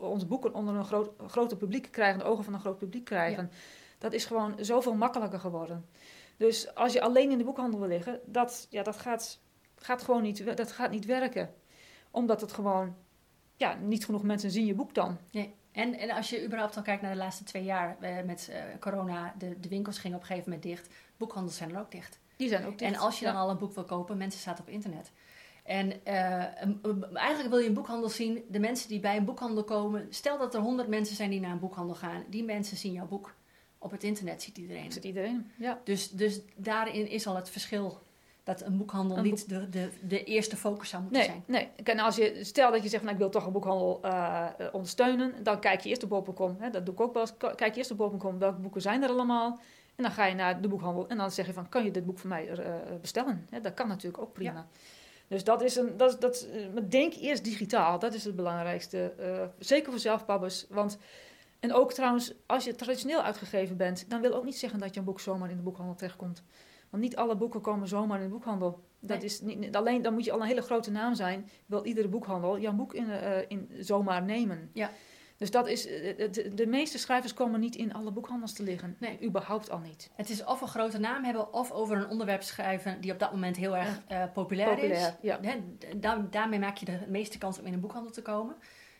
onze 0.00 0.26
boeken 0.26 0.54
onder 0.54 0.74
een 0.74 0.84
groot, 0.84 1.10
groter 1.26 1.56
publiek 1.56 1.88
krijgen, 1.90 2.18
de 2.18 2.24
ogen 2.24 2.44
van 2.44 2.54
een 2.54 2.60
groot 2.60 2.78
publiek 2.78 3.04
krijgen. 3.04 3.42
Ja. 3.42 3.58
Dat 3.98 4.12
is 4.12 4.24
gewoon 4.24 4.54
zoveel 4.60 4.94
makkelijker 4.94 5.40
geworden. 5.40 5.86
Dus 6.36 6.74
als 6.74 6.92
je 6.92 7.00
alleen 7.00 7.30
in 7.30 7.38
de 7.38 7.44
boekhandel 7.44 7.80
wil 7.80 7.88
liggen, 7.88 8.20
dat, 8.24 8.66
ja, 8.70 8.82
dat, 8.82 8.96
gaat, 8.96 9.40
gaat 9.76 10.02
gewoon 10.02 10.22
niet, 10.22 10.56
dat 10.56 10.72
gaat 10.72 10.90
niet 10.90 11.04
werken. 11.04 11.54
Omdat 12.10 12.40
het 12.40 12.52
gewoon, 12.52 12.94
ja, 13.56 13.74
niet 13.74 14.04
genoeg 14.04 14.22
mensen 14.22 14.50
zien 14.50 14.66
je 14.66 14.74
boek 14.74 14.94
dan. 14.94 15.18
Nee. 15.30 15.54
En, 15.72 15.98
en 15.98 16.10
als 16.10 16.30
je 16.30 16.44
überhaupt 16.44 16.76
al 16.76 16.82
kijkt 16.82 17.02
naar 17.02 17.12
de 17.12 17.18
laatste 17.18 17.44
twee 17.44 17.64
jaar 17.64 17.96
uh, 18.00 18.22
met 18.24 18.48
uh, 18.50 18.56
corona, 18.80 19.34
de, 19.38 19.60
de 19.60 19.68
winkels 19.68 19.98
gingen 19.98 20.16
op 20.16 20.22
een 20.22 20.28
gegeven 20.28 20.50
moment 20.50 20.68
dicht. 20.68 20.94
Boekhandels 21.16 21.56
zijn 21.56 21.74
er 21.74 21.80
ook 21.80 21.90
dicht. 21.90 22.18
Die 22.36 22.48
zijn 22.48 22.66
ook 22.66 22.78
dicht. 22.78 22.92
En 22.92 22.98
als 22.98 23.18
je 23.18 23.24
dan 23.24 23.34
ja. 23.34 23.40
al 23.40 23.50
een 23.50 23.58
boek 23.58 23.74
wil 23.74 23.84
kopen, 23.84 24.16
mensen 24.16 24.40
staat 24.40 24.60
op 24.60 24.68
internet. 24.68 25.12
En 25.64 25.92
uh, 26.08 26.62
um, 26.82 27.04
eigenlijk 27.16 27.48
wil 27.48 27.58
je 27.58 27.68
een 27.68 27.74
boekhandel 27.74 28.08
zien, 28.08 28.44
de 28.48 28.58
mensen 28.58 28.88
die 28.88 29.00
bij 29.00 29.16
een 29.16 29.24
boekhandel 29.24 29.64
komen. 29.64 30.06
Stel 30.10 30.38
dat 30.38 30.54
er 30.54 30.60
honderd 30.60 30.88
mensen 30.88 31.16
zijn 31.16 31.30
die 31.30 31.40
naar 31.40 31.52
een 31.52 31.58
boekhandel 31.58 31.94
gaan. 31.94 32.24
Die 32.28 32.44
mensen 32.44 32.76
zien 32.76 32.92
jouw 32.92 33.06
boek. 33.06 33.34
Op 33.78 33.90
het 33.90 34.04
internet 34.04 34.42
ziet 34.42 34.58
iedereen. 34.58 34.92
Ziet 34.92 35.04
iedereen, 35.04 35.50
ja. 35.56 35.80
Dus, 35.84 36.10
dus 36.10 36.40
daarin 36.56 37.08
is 37.08 37.26
al 37.26 37.36
het 37.36 37.50
verschil. 37.50 38.00
Dat 38.50 38.66
een 38.66 38.76
boekhandel 38.76 39.16
Een 39.16 39.22
niet 39.22 39.48
de, 39.48 39.68
de, 39.68 39.88
de 40.02 40.24
eerste 40.24 40.56
focus 40.56 40.88
zou 40.88 41.02
moeten 41.02 41.20
nee, 41.20 41.28
zijn. 41.28 41.44
Nee, 41.46 41.68
en 41.84 41.98
als 41.98 42.16
je, 42.16 42.38
stel 42.42 42.70
dat 42.72 42.82
je 42.82 42.88
zegt, 42.88 43.02
van, 43.02 43.12
ik 43.12 43.18
wil 43.18 43.30
toch 43.30 43.46
een 43.46 43.52
boekhandel 43.52 44.00
uh, 44.04 44.46
ondersteunen. 44.72 45.34
Dan 45.42 45.60
kijk 45.60 45.80
je 45.80 45.88
eerst 45.88 46.02
op 46.02 46.08
bol.com. 46.08 46.56
Dat 46.72 46.86
doe 46.86 46.94
ik 46.94 47.00
ook 47.00 47.12
wel 47.12 47.22
eens. 47.22 47.36
Kijk 47.36 47.72
je 47.72 47.78
eerst 47.78 47.90
op 47.90 47.96
bol.com. 47.96 48.38
Welke 48.38 48.60
boeken 48.60 48.80
zijn 48.80 49.02
er 49.02 49.08
allemaal? 49.08 49.58
En 49.96 50.02
dan 50.02 50.12
ga 50.12 50.26
je 50.26 50.34
naar 50.34 50.60
de 50.60 50.68
boekhandel 50.68 51.08
en 51.08 51.16
dan 51.16 51.30
zeg 51.30 51.46
je 51.46 51.52
van, 51.52 51.68
kan 51.68 51.84
je 51.84 51.90
dit 51.90 52.06
boek 52.06 52.18
voor 52.18 52.28
mij 52.28 52.50
uh, 52.50 52.74
bestellen? 53.00 53.46
Ja, 53.50 53.60
dat 53.60 53.74
kan 53.74 53.88
natuurlijk 53.88 54.22
ook 54.22 54.32
prima. 54.32 54.52
Ja. 54.52 54.66
Dus 55.28 55.44
dat 55.44 55.62
is 55.62 55.76
een. 55.76 55.96
Dat, 55.96 56.20
dat, 56.20 56.46
eh, 56.52 56.82
denk 56.88 57.14
eerst 57.14 57.44
digitaal. 57.44 57.98
Dat 57.98 58.14
is 58.14 58.24
het 58.24 58.36
belangrijkste. 58.36 59.12
Eh, 59.18 59.42
zeker 59.58 59.90
voor 59.90 60.00
zelfpabbers. 60.00 60.66
Want. 60.68 60.98
En 61.60 61.72
ook 61.72 61.92
trouwens, 61.92 62.32
als 62.46 62.64
je 62.64 62.74
traditioneel 62.74 63.22
uitgegeven 63.22 63.76
bent, 63.76 64.10
dan 64.10 64.20
wil 64.20 64.34
ook 64.34 64.44
niet 64.44 64.58
zeggen 64.58 64.78
dat 64.78 64.94
je 64.94 65.00
een 65.00 65.06
boek 65.06 65.20
zomaar 65.20 65.50
in 65.50 65.56
de 65.56 65.62
boekhandel 65.62 65.94
terechtkomt. 65.94 66.42
Want 66.90 67.02
niet 67.02 67.16
alle 67.16 67.36
boeken 67.36 67.60
komen 67.60 67.88
zomaar 67.88 68.18
in 68.18 68.24
de 68.24 68.30
boekhandel. 68.32 68.84
Dat 69.00 69.16
Nee. 69.16 69.26
is 69.26 69.40
niet, 69.40 69.76
alleen 69.76 70.02
dan 70.02 70.12
moet 70.12 70.24
je 70.24 70.32
al 70.32 70.40
een 70.40 70.46
hele 70.46 70.62
grote 70.62 70.90
naam 70.90 71.14
zijn. 71.14 71.48
Wil 71.66 71.84
iedere 71.84 72.08
boekhandel 72.08 72.58
jouw 72.58 72.72
boek 72.72 72.94
in, 72.94 73.10
eh, 73.10 73.38
in 73.48 73.70
zomaar 73.78 74.22
nemen. 74.22 74.70
Ja. 74.72 74.90
Dus 75.36 75.50
dat 75.50 75.68
is, 75.68 75.86
eh, 75.86 76.16
de, 76.32 76.54
de 76.54 76.66
meeste 76.66 76.98
schrijvers 76.98 77.34
komen 77.34 77.60
niet 77.60 77.76
in 77.76 77.92
alle 77.94 78.10
boekhandels 78.10 78.52
te 78.52 78.62
liggen. 78.62 78.96
Nee. 78.98 79.18
Überhaupt 79.22 79.70
al 79.70 79.78
niet. 79.78 80.10
Het 80.14 80.30
is 80.30 80.44
of 80.44 80.60
een 80.60 80.68
grote 80.68 80.98
naam 80.98 81.24
hebben 81.24 81.52
of 81.52 81.70
over 81.70 81.96
een 81.96 82.08
onderwerp 82.08 82.42
schrijven 82.42 83.00
die 83.00 83.12
op 83.12 83.18
dat 83.18 83.32
moment 83.32 83.56
heel 83.56 83.76
erg 83.76 84.02
eh, 84.08 84.22
populair, 84.32 84.68
Populair, 84.74 84.92
is. 85.06 85.12
ja. 85.22 85.40
Da- 85.96 86.26
daarmee 86.30 86.58
maak 86.58 86.76
je 86.76 86.84
de 86.84 86.98
meeste 87.08 87.38
kans 87.38 87.58
om 87.58 87.66
in 87.66 87.72
een 87.72 87.80
boekhandel 87.80 88.12
te 88.12 88.22
komen. 88.22 88.56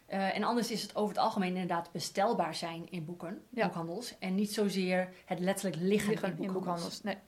En 0.07 0.43
anders 0.43 0.71
is 0.71 0.83
het 0.83 0.97
over 0.97 1.15
het 1.15 1.25
algemeen 1.25 1.49
inderdaad 1.55 1.93
bestelbaar 1.93 2.55
zijn 2.55 2.91
in 2.91 3.05
boeken, 3.05 3.43
Ja. 3.51 3.65
boekhandels. 3.65 4.19
En 4.19 4.35
niet 4.35 4.53
zozeer 4.53 5.09
het 5.25 5.39
letterlijk 5.41 5.77
liggen, 5.83 6.11
liggen 6.11 6.29
in 6.29 6.35
in 6.45 6.53
boekhandels. 6.53 6.83
boekhandels. 6.83 7.03
Nee, 7.03 7.15
nee, 7.15 7.23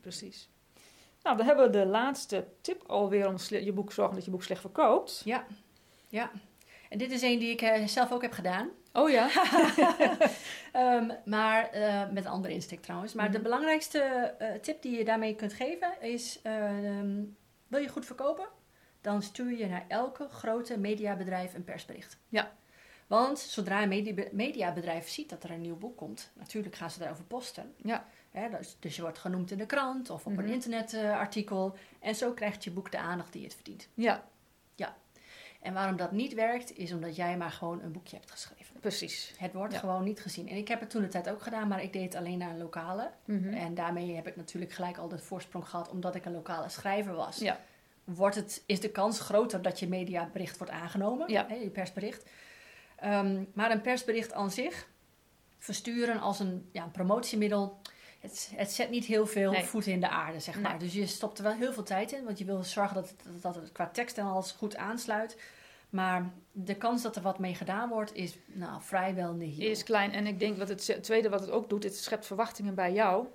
precies. 0.00 0.48
Nou, 1.22 1.36
dan 1.36 1.46
hebben 1.46 1.64
we 1.64 1.70
de 1.78 1.86
laatste 1.86 2.46
tip 2.60 2.82
alweer 2.86 3.28
om 3.28 3.36
je 3.48 3.72
boek 3.72 3.92
zorgen 3.92 4.14
dat 4.14 4.24
je 4.24 4.30
boek 4.30 4.42
slecht 4.42 4.60
verkoopt. 4.60 5.22
Ja, 5.24 5.46
ja. 6.08 6.30
En 6.88 6.98
dit 6.98 7.10
is 7.10 7.22
een 7.22 7.38
die 7.38 7.50
ik 7.50 7.60
eh, 7.62 7.86
zelf 7.86 8.12
ook 8.12 8.22
heb 8.22 8.32
gedaan. 8.32 8.68
Oh 8.92 9.10
ja. 9.10 9.28
Ehm, 10.72 11.10
maar 11.24 11.70
eh, 11.70 12.10
met 12.10 12.24
een 12.24 12.30
andere 12.30 12.54
insteek 12.54 12.82
trouwens. 12.82 13.14
Maar 13.14 13.26
de 13.30 13.32
Mhm. 13.38 13.42
belangrijkste 13.42 13.98
eh, 14.00 14.54
tip 14.60 14.82
die 14.82 14.98
je 14.98 15.04
daarmee 15.04 15.34
kunt 15.34 15.52
geven 15.52 16.00
is: 16.00 16.40
ehm, 16.42 17.22
wil 17.66 17.80
je 17.80 17.88
goed 17.88 18.06
verkopen? 18.06 18.48
Dan 19.00 19.22
stuur 19.22 19.56
je 19.58 19.66
naar 19.66 19.84
elke 19.88 20.28
grote 20.28 20.78
mediabedrijf 20.78 21.54
een 21.54 21.64
persbericht. 21.64 22.18
Ja. 22.28 22.52
Want 23.10 23.38
zodra 23.38 23.82
een 23.82 23.88
media- 23.88 24.24
mediabedrijf 24.32 25.08
ziet 25.08 25.28
dat 25.28 25.44
er 25.44 25.50
een 25.50 25.60
nieuw 25.60 25.76
boek 25.76 25.96
komt, 25.96 26.30
natuurlijk 26.34 26.74
gaan 26.76 26.90
ze 26.90 26.98
daarover 26.98 27.24
posten. 27.24 27.74
Ja. 27.76 28.04
Hè, 28.30 28.48
dus, 28.50 28.76
dus 28.80 28.96
je 28.96 29.02
wordt 29.02 29.18
genoemd 29.18 29.50
in 29.50 29.58
de 29.58 29.66
krant 29.66 30.10
of 30.10 30.26
op 30.26 30.32
Mhm. 30.32 30.42
een 30.42 30.48
internetartikel. 30.52 31.76
en 32.00 32.14
zo 32.14 32.32
krijgt 32.32 32.64
je 32.64 32.70
boek 32.70 32.90
de 32.92 32.98
aandacht 32.98 33.32
die 33.32 33.44
het 33.44 33.54
verdient. 33.54 33.88
ja, 33.94 34.24
En 35.60 35.74
waarom 35.74 35.96
dat 35.96 36.12
niet 36.12 36.34
werkt, 36.34 36.76
is 36.76 36.92
omdat 36.92 37.16
jij 37.16 37.36
maar 37.36 37.50
gewoon 37.50 37.82
een 37.82 37.92
boekje 37.92 38.16
hebt 38.16 38.30
geschreven. 38.30 38.80
precies. 38.80 39.34
Het 39.38 39.52
wordt 39.52 39.72
Ja. 39.72 39.78
gewoon 39.78 40.04
niet 40.04 40.20
gezien. 40.20 40.48
En 40.48 40.56
ik 40.56 40.68
heb 40.68 40.80
het 40.80 40.90
toen 40.90 41.02
de 41.02 41.08
tijd 41.08 41.28
ook 41.30 41.42
gedaan, 41.42 41.68
maar 41.68 41.82
ik 41.82 41.92
deed 41.92 42.02
het 42.02 42.14
alleen 42.14 42.38
naar 42.38 42.50
een 42.50 42.58
lokale. 42.58 43.10
Mhm. 43.24 43.52
En 43.52 43.74
daarmee 43.74 44.14
heb 44.14 44.26
ik 44.26 44.36
natuurlijk 44.36 44.72
gelijk 44.72 44.96
al 44.98 45.08
de 45.08 45.18
voorsprong 45.18 45.68
gehad, 45.68 45.88
omdat 45.90 46.14
ik 46.14 46.24
een 46.24 46.32
lokale 46.32 46.68
schrijver 46.68 47.14
was. 47.14 47.38
Ja. 47.38 47.60
Wordt 48.04 48.36
het, 48.36 48.62
is 48.66 48.80
de 48.80 48.90
kans 48.90 49.20
groter 49.20 49.62
dat 49.62 49.78
je 49.78 49.88
mediabericht 49.88 50.58
wordt 50.58 50.72
aangenomen, 50.72 51.30
Ja. 51.32 51.46
hè, 51.48 51.54
je 51.54 51.70
persbericht. 51.70 52.30
Ehm, 53.00 53.44
maar 53.52 53.70
een 53.70 53.80
persbericht 53.80 54.32
aan 54.32 54.50
zich, 54.50 54.88
versturen 55.58 56.20
als 56.20 56.40
een, 56.40 56.68
ja, 56.72 56.82
een 56.82 56.90
promotiemiddel, 56.90 57.78
het, 58.20 58.50
het 58.54 58.72
zet 58.72 58.90
niet 58.90 59.04
heel 59.04 59.26
veel 59.26 59.50
Nee. 59.50 59.64
voeten 59.64 59.92
in 59.92 60.00
de 60.00 60.08
aarde, 60.08 60.40
zeg 60.40 60.60
maar. 60.60 60.70
Nee. 60.70 60.78
Dus 60.78 60.92
je 60.92 61.06
stopt 61.06 61.38
er 61.38 61.44
wel 61.44 61.52
heel 61.52 61.72
veel 61.72 61.82
tijd 61.82 62.12
in, 62.12 62.24
want 62.24 62.38
je 62.38 62.44
wil 62.44 62.62
zorgen 62.64 62.94
dat 62.94 63.08
het, 63.08 63.42
dat 63.42 63.54
het 63.54 63.72
qua 63.72 63.86
tekst 63.88 64.18
en 64.18 64.24
alles 64.26 64.50
goed 64.50 64.76
aansluit. 64.76 65.36
Maar 65.90 66.30
de 66.52 66.74
kans 66.74 67.02
dat 67.02 67.16
er 67.16 67.22
wat 67.22 67.38
mee 67.38 67.54
gedaan 67.54 67.88
wordt, 67.88 68.14
is 68.14 68.34
nou, 68.46 68.82
vrijwel 68.82 69.32
nihil. 69.32 69.70
Is 69.70 69.82
klein. 69.82 70.12
En 70.12 70.26
ik 70.26 70.38
denk 70.38 70.58
wat 70.58 70.68
het 70.68 70.98
tweede 71.02 71.28
wat 71.28 71.40
het 71.40 71.50
ook 71.50 71.68
doet, 71.68 71.82
het 71.82 71.96
schept 71.96 72.26
verwachtingen 72.26 72.74
bij 72.74 72.92
jou. 72.92 73.26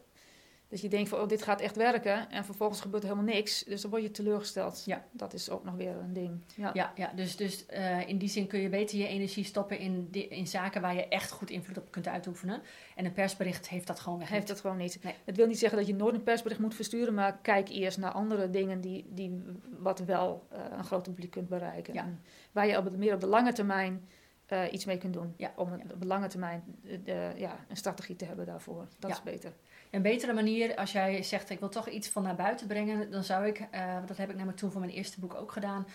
Dat 0.68 0.82
je 0.82 0.90
denkt 0.90 1.10
van, 1.10 1.20
oh, 1.20 1.28
dit 1.28 1.42
gaat 1.42 1.62
echt 1.62 1.76
werken. 1.76 2.30
En 2.30 2.46
vervolgens 2.46 2.82
gebeurt 2.82 3.04
er 3.04 3.10
helemaal 3.10 3.34
niks. 3.34 3.64
Dus 3.64 3.82
dan 3.82 3.90
word 3.90 4.04
je 4.04 4.12
teleurgesteld. 4.12 4.84
Ja. 4.86 5.06
Dat 5.12 5.34
is 5.34 5.50
ook 5.50 5.64
nog 5.64 5.76
weer 5.76 5.96
een 5.96 6.14
ding. 6.14 6.40
Ja. 6.56 6.72
Ja, 6.74 6.92
ja 6.96 7.12
dus, 7.16 7.36
dus 7.36 7.66
eh, 7.66 8.08
in 8.08 8.18
die 8.18 8.30
zin 8.30 8.48
kun 8.48 8.60
je 8.60 8.70
beter 8.70 8.98
je 8.98 9.08
energie 9.08 9.44
stoppen 9.44 9.80
in, 9.80 10.08
in 10.12 10.48
zaken 10.48 10.82
waar 10.82 10.96
je 10.96 11.08
echt 11.08 11.32
goed 11.32 11.50
invloed 11.50 11.78
op 11.78 11.92
kunt 11.92 12.08
uitoefenen. 12.08 12.62
En 12.96 13.06
een 13.06 13.14
persbericht 13.14 13.70
heeft 13.70 13.88
dat 13.88 14.00
gewoon 14.00 14.20
weg. 14.20 14.30
Heeft 14.30 14.50
het 14.50 14.60
gewoon 14.60 14.78
niet. 14.78 15.00
Nee. 15.04 15.14
Het 15.26 15.36
wil 15.36 15.48
niet 15.48 15.60
zeggen 15.60 15.78
dat 15.78 15.88
je 15.88 15.96
nooit 15.96 16.16
een 16.16 16.24
persbericht 16.24 16.60
moet 16.60 16.76
versturen, 16.76 17.14
maar 17.14 17.38
kijk 17.42 17.70
eerst 17.70 17.98
naar 17.98 18.12
andere 18.12 18.50
dingen 18.50 18.82
die, 18.82 19.06
die 19.10 19.42
wat 19.80 20.00
wel 20.00 20.48
eh, 20.50 20.60
een 20.78 20.84
groot 20.84 21.04
publiek 21.04 21.32
kunt 21.32 21.50
bereiken. 21.50 21.94
Ja. 21.94 22.04
En 22.04 22.22
waar 22.52 22.68
je 22.68 22.78
op 22.78 22.98
meer 22.98 23.14
op 23.14 23.20
de 23.20 23.28
lange 23.28 23.54
termijn 23.54 24.08
eh, 24.52 24.62
iets 24.72 24.86
mee 24.86 24.98
kunt 24.98 25.14
doen. 25.14 25.34
Ja. 25.38 25.52
Om 25.56 25.72
een- 25.74 25.92
op 25.94 26.04
lange 26.04 26.28
termijn 26.28 26.64
eh, 26.86 26.98
de- 27.04 27.34
ja, 27.38 27.66
een 27.68 27.78
strategie 27.78 28.16
te 28.16 28.26
hebben 28.26 28.46
daarvoor. 28.46 28.88
Dat 29.00 29.10
Ja. 29.12 29.16
is 29.18 29.24
beter. 29.24 29.54
Een 29.92 30.02
betere 30.02 30.34
manier, 30.34 30.76
als 30.76 30.92
jij 30.92 31.24
zegt 31.24 31.50
ik 31.50 31.60
wil 31.60 31.70
toch 31.70 31.90
iets 31.90 32.10
van 32.10 32.24
naar 32.24 32.36
buiten 32.36 32.68
brengen, 32.68 33.12
dan 33.12 33.24
zou 33.24 33.46
ik, 33.48 33.68
eh, 33.72 33.98
dat 34.06 34.18
heb 34.18 34.30
ik 34.30 34.36
namelijk 34.36 34.58
toen 34.60 34.72
voor 34.72 34.80
mijn 34.82 34.94
eerste 34.94 35.20
boek 35.20 35.34
ook 35.34 35.52
gedaan, 35.52 35.86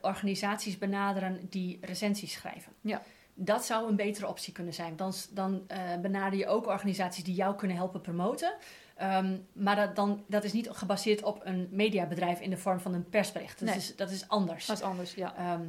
organisaties 0.00 0.78
benaderen 0.78 1.46
die 1.50 1.78
recensies 1.80 2.32
schrijven. 2.32 2.72
Ja. 2.80 3.02
Dat 3.34 3.64
zou 3.64 3.88
een 3.88 3.96
betere 3.96 4.28
optie 4.28 4.52
kunnen 4.52 4.74
zijn. 4.74 4.96
Dan, 4.96 5.12
dan 5.30 5.66
benader 6.02 6.38
je 6.38 6.46
ook 6.46 6.66
organisaties 6.66 7.24
die 7.24 7.34
jou 7.34 7.54
kunnen 7.56 7.76
helpen 7.76 8.00
promoten. 8.00 8.54
Ehm, 8.96 9.36
maar 9.52 9.76
dat, 9.76 9.96
dan, 9.96 10.24
dat 10.28 10.44
is 10.44 10.52
niet 10.52 10.70
gebaseerd 10.70 11.22
op 11.22 11.40
een 11.44 11.68
mediabedrijf 11.70 12.40
in 12.40 12.50
de 12.50 12.56
vorm 12.56 12.80
van 12.80 12.94
een 12.94 13.08
persbericht. 13.08 13.58
Dat, 13.58 13.68
Nee. 13.68 13.76
is, 13.76 13.96
dat 13.96 14.10
is 14.10 14.28
anders. 14.28 14.66
Dat 14.66 14.76
is 14.76 14.82
anders, 14.82 15.14
ja. 15.14 15.36
Ehm, 15.36 15.62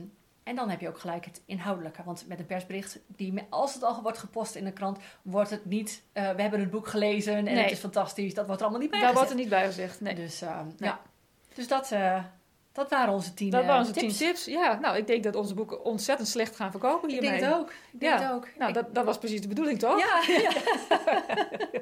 en 0.43 0.55
dan 0.55 0.69
heb 0.69 0.79
je 0.81 0.87
ook 0.87 0.99
gelijk 0.99 1.25
het 1.25 1.41
inhoudelijke. 1.45 2.03
Want 2.03 2.27
met 2.27 2.39
een 2.39 2.45
persbericht, 2.45 2.99
die, 3.07 3.33
als 3.49 3.73
het 3.73 3.83
al 3.83 4.01
wordt 4.01 4.17
gepost 4.17 4.55
in 4.55 4.65
de 4.65 4.71
krant, 4.73 4.97
wordt 5.21 5.49
het 5.49 5.65
niet. 5.65 6.01
eh, 6.13 6.29
we 6.31 6.41
hebben 6.41 6.59
het 6.59 6.69
boek 6.71 6.87
gelezen 6.87 7.35
en 7.35 7.43
Nee. 7.43 7.57
het 7.57 7.71
is 7.71 7.79
fantastisch. 7.79 8.33
Dat 8.33 8.45
wordt 8.45 8.61
er 8.61 8.67
allemaal 8.67 8.83
niet 8.83 8.91
bij. 8.91 9.01
Daar 9.01 9.13
wordt 9.13 9.29
er 9.29 9.35
niet 9.35 9.49
bij 9.49 9.65
gezegd. 9.65 10.01
Nee. 10.01 10.15
Dus, 10.15 10.39
Nee. 10.39 10.49
ja. 10.77 10.99
dus 11.53 11.67
dat, 11.67 11.91
eh, 11.91 12.23
dat 12.71 12.89
waren 12.89 13.13
onze 13.13 13.33
tien 13.33 13.49
Dat 13.49 13.61
eh, 13.61 13.67
waren 13.67 13.81
onze 13.81 13.99
tips. 13.99 14.17
tien 14.17 14.27
tips. 14.27 14.45
Ja, 14.45 14.79
nou, 14.79 14.97
ik 14.97 15.07
denk 15.07 15.23
dat 15.23 15.35
onze 15.35 15.53
boeken 15.53 15.83
ontzettend 15.85 16.27
slecht 16.29 16.55
gaan 16.55 16.71
verkopen 16.71 17.09
Ik 17.09 17.19
hiermee. 17.19 17.39
denk 17.39 17.51
het 17.51 17.59
ook. 17.61 17.69
Ik 17.91 17.99
denk 17.99 18.19
Ja. 18.19 18.23
het 18.25 18.31
ook. 18.31 18.47
Nou, 18.57 18.69
Ik- 18.69 18.75
dat, 18.75 18.95
dat 18.95 19.05
was 19.05 19.17
precies 19.17 19.41
de 19.41 19.47
bedoeling, 19.47 19.79
toch? 19.79 19.99
Ja, 19.99 20.21
ja. 20.33 20.51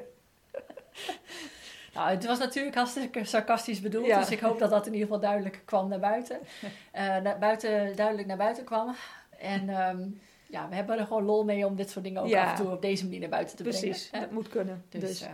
nou, 1.94 2.10
het 2.10 2.26
was 2.26 2.38
natuurlijk 2.38 2.74
hartstikke 2.76 3.24
sarcastisch 3.24 3.80
bedoeld. 3.80 4.06
Ja. 4.06 4.18
Dus 4.18 4.30
ik 4.30 4.40
hoop 4.40 4.58
dat 4.58 4.70
dat 4.70 4.86
in 4.86 4.92
ieder 4.92 5.06
geval 5.06 5.22
duidelijk 5.22 5.62
kwam 5.64 5.88
naar 5.88 6.00
buiten. 6.00 6.38
Eh, 6.92 7.16
naar 7.16 7.38
buiten 7.38 7.96
duidelijk 7.96 8.28
naar 8.28 8.36
buiten 8.36 8.64
kwam. 8.64 8.94
En 9.38 9.68
ehm, 9.68 10.00
ja, 10.46 10.68
we 10.68 10.74
hebben 10.74 10.98
er 10.98 11.06
gewoon 11.06 11.24
lol 11.24 11.44
mee 11.44 11.66
om 11.66 11.76
dit 11.76 11.90
soort 11.90 12.04
dingen 12.04 12.22
ook 12.22 12.28
Ja. 12.28 12.44
af 12.44 12.50
en 12.58 12.64
toe 12.64 12.72
op 12.72 12.82
deze 12.82 13.04
manier 13.04 13.20
naar 13.20 13.28
buiten 13.28 13.56
te 13.56 13.62
Precies, 13.62 14.08
brengen. 14.08 14.26
dat 14.28 14.36
moet 14.36 14.48
kunnen. 14.48 14.84
Dus, 14.88 15.00
Dus, 15.00 15.20
eh, 15.22 15.28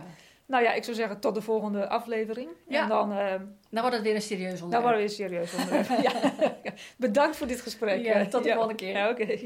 nou 0.45 0.63
ja, 0.63 0.73
ik 0.73 0.83
zou 0.83 0.95
zeggen 0.95 1.19
tot 1.19 1.35
de 1.35 1.41
volgende 1.41 1.87
aflevering. 1.89 2.49
Ja. 2.67 2.81
En 2.83 2.89
dan, 2.89 3.11
eh 3.11 3.33
dan 3.69 3.81
wordt 3.81 3.95
het 3.95 4.01
weer 4.05 4.15
een 4.15 4.21
serieus 4.21 4.59
dan 4.59 4.63
onderwerp. 4.63 4.83
worden 4.83 5.01
we 5.01 5.07
weer 5.07 5.15
serieus 5.27 5.53
onderwerp. 5.53 6.01
ja. 6.63 6.73
Bedankt 6.97 7.35
voor 7.37 7.47
dit 7.47 7.61
gesprek. 7.61 8.03
Ja, 8.03 8.25
tot 8.25 8.43
de 8.43 8.49
volgende 8.51 8.75
keer. 8.75 8.89
Ja, 8.91 9.09
oké. 9.09 9.39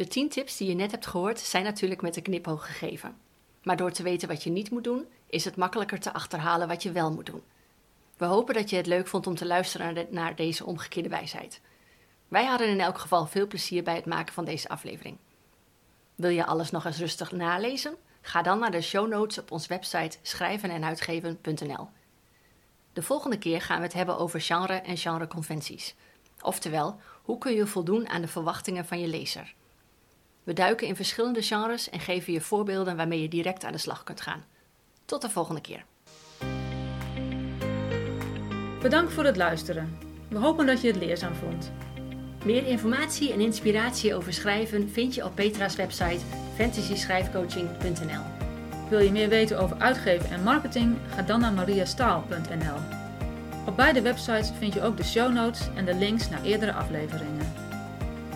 De 0.00 0.08
10 0.08 0.28
tips 0.28 0.56
die 0.56 0.68
je 0.68 0.74
net 0.74 0.90
hebt 0.90 1.06
gehoord 1.06 1.40
zijn 1.40 1.64
natuurlijk 1.64 2.02
met 2.02 2.16
een 2.16 2.22
knipoog 2.22 2.66
gegeven. 2.66 3.16
Maar 3.62 3.76
door 3.76 3.90
te 3.90 4.02
weten 4.02 4.28
wat 4.28 4.42
je 4.42 4.50
niet 4.50 4.70
moet 4.70 4.84
doen, 4.84 5.06
is 5.26 5.44
het 5.44 5.56
makkelijker 5.56 6.00
te 6.00 6.12
achterhalen 6.12 6.68
wat 6.68 6.82
je 6.82 6.92
wel 6.92 7.12
moet 7.12 7.26
doen. 7.26 7.42
We 8.16 8.24
hopen 8.24 8.54
dat 8.54 8.70
je 8.70 8.76
het 8.76 8.86
leuk 8.86 9.06
vond 9.06 9.26
om 9.26 9.34
te 9.34 9.46
luisteren 9.46 10.06
naar 10.10 10.36
deze 10.36 10.64
omgekeerde 10.64 11.08
wijsheid. 11.08 11.60
Wij 12.28 12.44
hadden 12.44 12.68
in 12.68 12.80
elk 12.80 12.98
geval 12.98 13.26
veel 13.26 13.46
plezier 13.46 13.82
bij 13.82 13.94
het 13.94 14.06
maken 14.06 14.34
van 14.34 14.44
deze 14.44 14.68
aflevering. 14.68 15.16
Wil 16.14 16.30
je 16.30 16.46
alles 16.46 16.70
nog 16.70 16.84
eens 16.84 16.98
rustig 16.98 17.32
nalezen? 17.32 17.96
Ga 18.20 18.42
dan 18.42 18.58
naar 18.58 18.70
de 18.70 18.80
show 18.80 19.08
notes 19.08 19.38
op 19.38 19.50
onze 19.50 19.68
website 19.68 20.18
schrijvenenuitgeven.nl. 20.22 21.88
De 22.92 23.02
volgende 23.02 23.38
keer 23.38 23.60
gaan 23.60 23.78
we 23.78 23.84
het 23.84 23.92
hebben 23.92 24.18
over 24.18 24.40
genre 24.40 24.74
en 24.74 24.96
genreconventies. 24.96 25.94
Oftewel, 26.40 27.00
hoe 27.22 27.38
kun 27.38 27.54
je 27.54 27.66
voldoen 27.66 28.08
aan 28.08 28.20
de 28.20 28.28
verwachtingen 28.28 28.86
van 28.86 29.00
je 29.00 29.06
lezer? 29.06 29.58
We 30.50 30.56
duiken 30.56 30.86
in 30.86 30.96
verschillende 30.96 31.42
genres 31.42 31.90
en 31.90 32.00
geven 32.00 32.32
je 32.32 32.40
voorbeelden 32.40 32.96
waarmee 32.96 33.22
je 33.22 33.28
direct 33.28 33.64
aan 33.64 33.72
de 33.72 33.78
slag 33.78 34.04
kunt 34.04 34.20
gaan. 34.20 34.44
Tot 35.04 35.22
de 35.22 35.30
volgende 35.30 35.60
keer. 35.60 35.84
Bedankt 38.80 39.12
voor 39.12 39.24
het 39.24 39.36
luisteren. 39.36 39.98
We 40.28 40.38
hopen 40.38 40.66
dat 40.66 40.80
je 40.80 40.86
het 40.86 40.96
leerzaam 40.96 41.34
vond. 41.34 41.72
Meer 42.44 42.66
informatie 42.66 43.32
en 43.32 43.40
inspiratie 43.40 44.14
over 44.14 44.32
schrijven 44.32 44.90
vind 44.90 45.14
je 45.14 45.24
op 45.24 45.34
Petra's 45.34 45.76
website 45.76 46.24
fantasyschrijfcoaching.nl. 46.56 48.22
Wil 48.88 49.00
je 49.00 49.10
meer 49.10 49.28
weten 49.28 49.58
over 49.58 49.76
uitgeven 49.78 50.30
en 50.30 50.42
marketing? 50.42 50.96
Ga 51.14 51.22
dan 51.22 51.40
naar 51.40 51.52
mariastaal.nl. 51.52 52.76
Op 53.66 53.76
beide 53.76 54.02
websites 54.02 54.50
vind 54.58 54.74
je 54.74 54.82
ook 54.82 54.96
de 54.96 55.04
show 55.04 55.32
notes 55.32 55.68
en 55.74 55.84
de 55.84 55.94
links 55.94 56.28
naar 56.28 56.42
eerdere 56.42 56.72
afleveringen. 56.72 57.59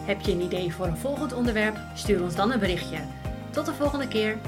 Heb 0.05 0.21
je 0.21 0.33
een 0.33 0.41
idee 0.41 0.75
voor 0.75 0.87
een 0.87 0.97
volgend 0.97 1.33
onderwerp? 1.33 1.77
Stuur 1.95 2.23
ons 2.23 2.35
dan 2.35 2.53
een 2.53 2.59
berichtje. 2.59 2.99
Tot 3.51 3.67
de 3.67 3.75
volgende 3.75 4.09
keer. 4.09 4.39